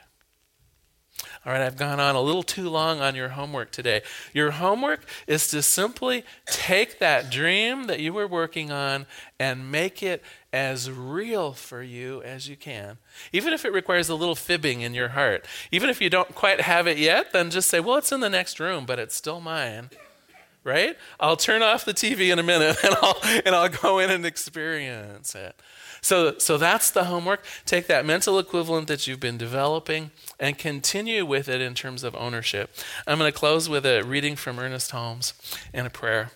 All 1.44 1.52
right, 1.52 1.60
I've 1.60 1.76
gone 1.76 2.00
on 2.00 2.14
a 2.14 2.20
little 2.22 2.42
too 2.42 2.70
long 2.70 3.00
on 3.00 3.14
your 3.14 3.30
homework 3.30 3.70
today. 3.70 4.00
Your 4.32 4.52
homework 4.52 5.04
is 5.26 5.48
to 5.48 5.60
simply 5.60 6.24
take 6.46 6.98
that 7.00 7.30
dream 7.30 7.84
that 7.84 8.00
you 8.00 8.14
were 8.14 8.26
working 8.26 8.70
on 8.70 9.06
and 9.38 9.70
make 9.70 10.02
it 10.02 10.22
as 10.52 10.90
real 10.90 11.52
for 11.52 11.82
you 11.82 12.22
as 12.22 12.48
you 12.48 12.56
can. 12.56 12.98
Even 13.32 13.52
if 13.52 13.64
it 13.64 13.72
requires 13.72 14.08
a 14.08 14.14
little 14.14 14.34
fibbing 14.34 14.80
in 14.80 14.94
your 14.94 15.10
heart. 15.10 15.46
Even 15.70 15.88
if 15.88 16.00
you 16.00 16.10
don't 16.10 16.34
quite 16.34 16.62
have 16.62 16.86
it 16.86 16.98
yet, 16.98 17.32
then 17.32 17.50
just 17.50 17.68
say, 17.68 17.80
well, 17.80 17.96
it's 17.96 18.12
in 18.12 18.20
the 18.20 18.30
next 18.30 18.58
room, 18.58 18.84
but 18.86 18.98
it's 18.98 19.14
still 19.14 19.40
mine. 19.40 19.90
Right? 20.62 20.96
I'll 21.18 21.36
turn 21.36 21.62
off 21.62 21.84
the 21.84 21.94
TV 21.94 22.30
in 22.30 22.38
a 22.38 22.42
minute 22.42 22.76
and 22.84 22.94
I'll, 23.00 23.20
and 23.46 23.54
I'll 23.54 23.68
go 23.68 23.98
in 23.98 24.10
and 24.10 24.26
experience 24.26 25.34
it. 25.34 25.54
So, 26.02 26.38
so 26.38 26.58
that's 26.58 26.90
the 26.90 27.04
homework. 27.04 27.44
Take 27.64 27.86
that 27.86 28.04
mental 28.04 28.38
equivalent 28.38 28.88
that 28.88 29.06
you've 29.06 29.20
been 29.20 29.38
developing 29.38 30.10
and 30.38 30.56
continue 30.58 31.24
with 31.24 31.48
it 31.48 31.60
in 31.60 31.74
terms 31.74 32.04
of 32.04 32.14
ownership. 32.14 32.70
I'm 33.06 33.18
going 33.18 33.30
to 33.30 33.38
close 33.38 33.68
with 33.68 33.86
a 33.86 34.02
reading 34.02 34.36
from 34.36 34.58
Ernest 34.58 34.90
Holmes 34.90 35.34
and 35.72 35.86
a 35.86 35.90
prayer. 35.90 36.30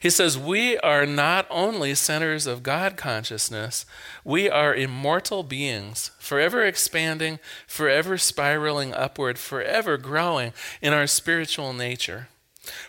He 0.00 0.10
says, 0.10 0.38
We 0.38 0.78
are 0.78 1.06
not 1.06 1.46
only 1.50 1.94
centers 1.94 2.46
of 2.46 2.62
God 2.62 2.96
consciousness, 2.96 3.86
we 4.24 4.48
are 4.48 4.74
immortal 4.74 5.42
beings, 5.42 6.10
forever 6.18 6.64
expanding, 6.64 7.38
forever 7.66 8.18
spiraling 8.18 8.94
upward, 8.94 9.38
forever 9.38 9.96
growing 9.96 10.52
in 10.80 10.92
our 10.92 11.06
spiritual 11.06 11.72
nature. 11.72 12.28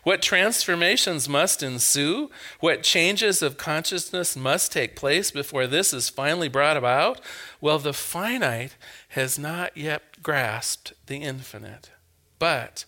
What 0.03 0.21
transformations 0.21 1.29
must 1.29 1.61
ensue? 1.61 2.31
What 2.59 2.83
changes 2.83 3.41
of 3.41 3.57
consciousness 3.57 4.35
must 4.35 4.71
take 4.71 4.95
place 4.95 5.31
before 5.31 5.67
this 5.67 5.93
is 5.93 6.09
finally 6.09 6.47
brought 6.47 6.77
about? 6.77 7.21
Well, 7.61 7.79
the 7.79 7.93
finite 7.93 8.75
has 9.09 9.37
not 9.37 9.75
yet 9.77 10.21
grasped 10.23 10.93
the 11.05 11.17
infinite. 11.17 11.91
But 12.39 12.85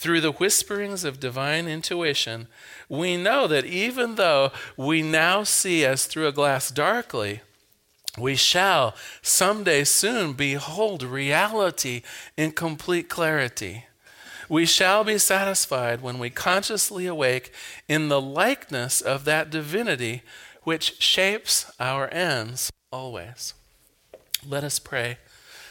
through 0.00 0.22
the 0.22 0.32
whisperings 0.32 1.04
of 1.04 1.20
divine 1.20 1.68
intuition, 1.68 2.48
we 2.88 3.18
know 3.18 3.46
that 3.46 3.66
even 3.66 4.14
though 4.14 4.50
we 4.74 5.02
now 5.02 5.42
see 5.42 5.84
as 5.84 6.06
through 6.06 6.26
a 6.26 6.32
glass 6.32 6.70
darkly, 6.70 7.42
we 8.16 8.34
shall 8.34 8.94
someday 9.20 9.84
soon 9.84 10.32
behold 10.32 11.02
reality 11.02 12.00
in 12.34 12.52
complete 12.52 13.10
clarity. 13.10 13.84
We 14.48 14.64
shall 14.64 15.04
be 15.04 15.18
satisfied 15.18 16.00
when 16.00 16.18
we 16.18 16.30
consciously 16.30 17.06
awake 17.06 17.52
in 17.86 18.08
the 18.08 18.22
likeness 18.22 19.02
of 19.02 19.26
that 19.26 19.50
divinity 19.50 20.22
which 20.62 21.02
shapes 21.02 21.70
our 21.78 22.08
ends 22.08 22.72
always. 22.90 23.52
Let 24.48 24.64
us 24.64 24.78
pray. 24.78 25.18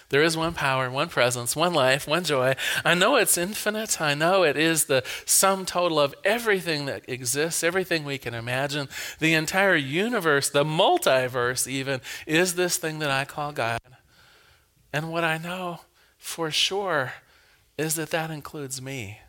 There 0.09 0.23
is 0.23 0.35
one 0.35 0.53
power, 0.53 0.89
one 0.89 1.09
presence, 1.09 1.55
one 1.55 1.73
life, 1.73 2.07
one 2.07 2.23
joy. 2.23 2.55
I 2.83 2.95
know 2.95 3.15
it's 3.15 3.37
infinite. 3.37 4.01
I 4.01 4.15
know 4.15 4.43
it 4.43 4.57
is 4.57 4.85
the 4.85 5.03
sum 5.25 5.65
total 5.65 5.99
of 5.99 6.15
everything 6.23 6.85
that 6.85 7.07
exists, 7.07 7.63
everything 7.63 8.03
we 8.03 8.17
can 8.17 8.33
imagine. 8.33 8.89
The 9.19 9.35
entire 9.35 9.75
universe, 9.75 10.49
the 10.49 10.63
multiverse, 10.63 11.67
even, 11.67 12.01
is 12.25 12.55
this 12.55 12.77
thing 12.77 12.99
that 12.99 13.11
I 13.11 13.25
call 13.25 13.51
God. 13.51 13.79
And 14.91 15.11
what 15.11 15.23
I 15.23 15.37
know 15.37 15.81
for 16.17 16.49
sure 16.49 17.13
is 17.77 17.93
that 17.95 18.09
that 18.09 18.31
includes 18.31 18.81
me. 18.81 19.19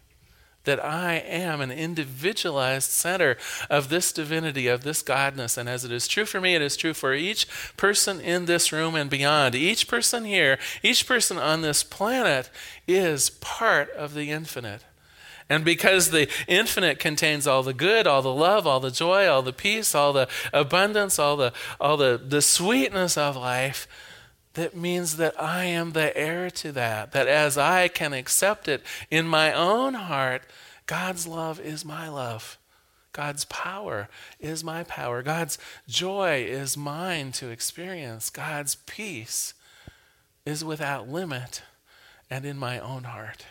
That 0.70 0.84
I 0.84 1.14
am 1.14 1.60
an 1.60 1.72
individualized 1.72 2.92
center 2.92 3.36
of 3.68 3.88
this 3.88 4.12
divinity, 4.12 4.68
of 4.68 4.84
this 4.84 5.02
godness. 5.02 5.58
And 5.58 5.68
as 5.68 5.84
it 5.84 5.90
is 5.90 6.06
true 6.06 6.24
for 6.24 6.40
me, 6.40 6.54
it 6.54 6.62
is 6.62 6.76
true 6.76 6.94
for 6.94 7.12
each 7.12 7.48
person 7.76 8.20
in 8.20 8.44
this 8.44 8.70
room 8.70 8.94
and 8.94 9.10
beyond. 9.10 9.56
Each 9.56 9.88
person 9.88 10.24
here, 10.24 10.60
each 10.80 11.08
person 11.08 11.38
on 11.38 11.62
this 11.62 11.82
planet 11.82 12.50
is 12.86 13.30
part 13.30 13.90
of 13.90 14.14
the 14.14 14.30
infinite. 14.30 14.84
And 15.48 15.64
because 15.64 16.12
the 16.12 16.28
infinite 16.46 17.00
contains 17.00 17.48
all 17.48 17.64
the 17.64 17.74
good, 17.74 18.06
all 18.06 18.22
the 18.22 18.32
love, 18.32 18.64
all 18.64 18.78
the 18.78 18.92
joy, 18.92 19.26
all 19.26 19.42
the 19.42 19.52
peace, 19.52 19.92
all 19.92 20.12
the 20.12 20.28
abundance, 20.52 21.18
all 21.18 21.36
the, 21.36 21.52
all 21.80 21.96
the, 21.96 22.22
the 22.24 22.42
sweetness 22.42 23.16
of 23.16 23.34
life, 23.34 23.88
that 24.54 24.76
means 24.76 25.16
that 25.16 25.40
I 25.40 25.64
am 25.64 25.92
the 25.92 26.16
heir 26.16 26.50
to 26.50 26.72
that. 26.72 27.12
That 27.12 27.28
as 27.28 27.56
I 27.56 27.88
can 27.88 28.12
accept 28.12 28.68
it 28.68 28.82
in 29.10 29.26
my 29.26 29.52
own 29.52 29.94
heart, 29.94 30.42
God's 30.86 31.26
love 31.26 31.60
is 31.60 31.84
my 31.84 32.08
love. 32.08 32.58
God's 33.12 33.44
power 33.46 34.08
is 34.38 34.62
my 34.62 34.84
power. 34.84 35.22
God's 35.22 35.58
joy 35.88 36.44
is 36.48 36.76
mine 36.76 37.32
to 37.32 37.48
experience. 37.48 38.30
God's 38.30 38.74
peace 38.74 39.54
is 40.44 40.64
without 40.64 41.08
limit 41.08 41.62
and 42.28 42.44
in 42.44 42.56
my 42.56 42.78
own 42.78 43.04
heart. 43.04 43.44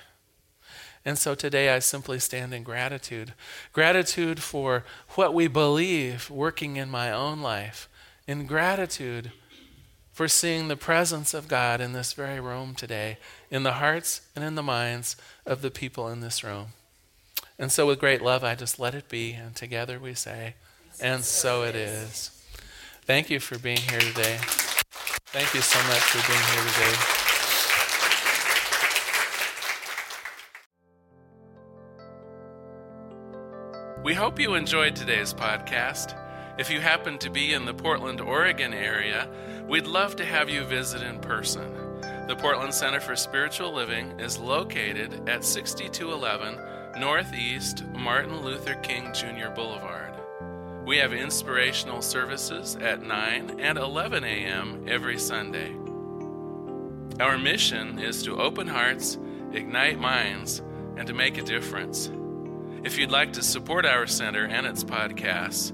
And 1.06 1.18
so 1.18 1.34
today 1.34 1.70
I 1.70 1.80
simply 1.80 2.20
stand 2.20 2.54
in 2.54 2.64
gratitude. 2.64 3.34
Gratitude 3.74 4.42
for 4.42 4.84
what 5.10 5.34
we 5.34 5.48
believe 5.48 6.30
working 6.30 6.76
in 6.76 6.90
my 6.90 7.12
own 7.12 7.42
life. 7.42 7.90
In 8.28 8.46
gratitude 8.46 9.32
for 10.20 10.28
seeing 10.28 10.68
the 10.68 10.76
presence 10.76 11.34
of 11.34 11.48
God 11.48 11.80
in 11.80 11.94
this 11.94 12.12
very 12.12 12.42
room 12.42 12.76
today, 12.76 13.18
in 13.50 13.64
the 13.64 13.72
hearts 13.72 14.20
and 14.36 14.44
in 14.44 14.56
the 14.56 14.62
minds 14.62 15.16
of 15.46 15.62
the 15.62 15.72
people 15.72 16.10
in 16.10 16.20
this 16.20 16.44
room. 16.44 16.74
And 17.58 17.72
so, 17.72 17.88
with 17.88 18.02
great 18.02 18.22
love, 18.22 18.44
I 18.44 18.56
just 18.56 18.80
let 18.80 18.94
it 18.94 19.08
be, 19.08 19.32
and 19.32 19.56
together 19.56 19.98
we 19.98 20.14
say, 20.14 20.56
and 21.00 21.24
so 21.24 21.64
it 21.64 21.74
is. 21.74 22.32
Thank 23.04 23.30
you 23.30 23.40
for 23.40 23.58
being 23.58 23.78
here 23.78 24.02
today. 24.02 24.40
Thank 25.28 25.54
you 25.54 25.62
so 25.62 25.80
much 25.88 26.02
for 26.02 26.20
being 26.30 26.44
here 26.52 26.66
today. 26.74 26.98
We 34.04 34.14
hope 34.16 34.38
you 34.38 34.56
enjoyed 34.56 34.98
today's 34.98 35.34
podcast. 35.34 36.14
If 36.60 36.70
you 36.70 36.82
happen 36.82 37.18
to 37.20 37.30
be 37.30 37.54
in 37.54 37.64
the 37.64 37.74
Portland, 37.74 38.20
Oregon 38.20 38.74
area, 38.74 39.30
we'd 39.70 39.86
love 39.86 40.16
to 40.16 40.26
have 40.26 40.50
you 40.50 40.64
visit 40.64 41.04
in 41.04 41.20
person. 41.20 41.72
The 42.28 42.36
Portland 42.36 42.74
Center 42.74 43.00
for 43.00 43.16
Spiritual 43.16 43.72
Living 43.72 44.20
is 44.20 44.40
located 44.40 45.30
at 45.30 45.46
6211 45.46 47.00
Northeast 47.00 47.86
Martin 47.94 48.42
Luther 48.42 48.74
King 48.76 49.14
Jr. 49.14 49.50
Boulevard. 49.54 50.14
We 50.86 50.98
have 50.98 51.14
inspirational 51.14 52.02
services 52.02 52.78
at 52.78 53.04
9 53.04 53.60
and 53.60 53.78
11 53.78 54.24
a.m. 54.24 54.86
every 54.88 55.20
Sunday. 55.20 55.76
Our 57.20 57.38
mission 57.38 58.00
is 58.00 58.24
to 58.24 58.42
open 58.42 58.68
hearts, 58.68 59.20
ignite 59.52 60.00
minds, 60.00 60.64
and 60.98 61.06
to 61.06 61.14
make 61.14 61.38
a 61.38 61.44
difference. 61.44 62.12
If 62.84 62.98
you'd 62.98 63.12
like 63.12 63.34
to 63.34 63.44
support 63.44 63.86
our 63.86 64.08
center 64.08 64.46
and 64.46 64.66
its 64.66 64.84
podcasts, 64.84 65.74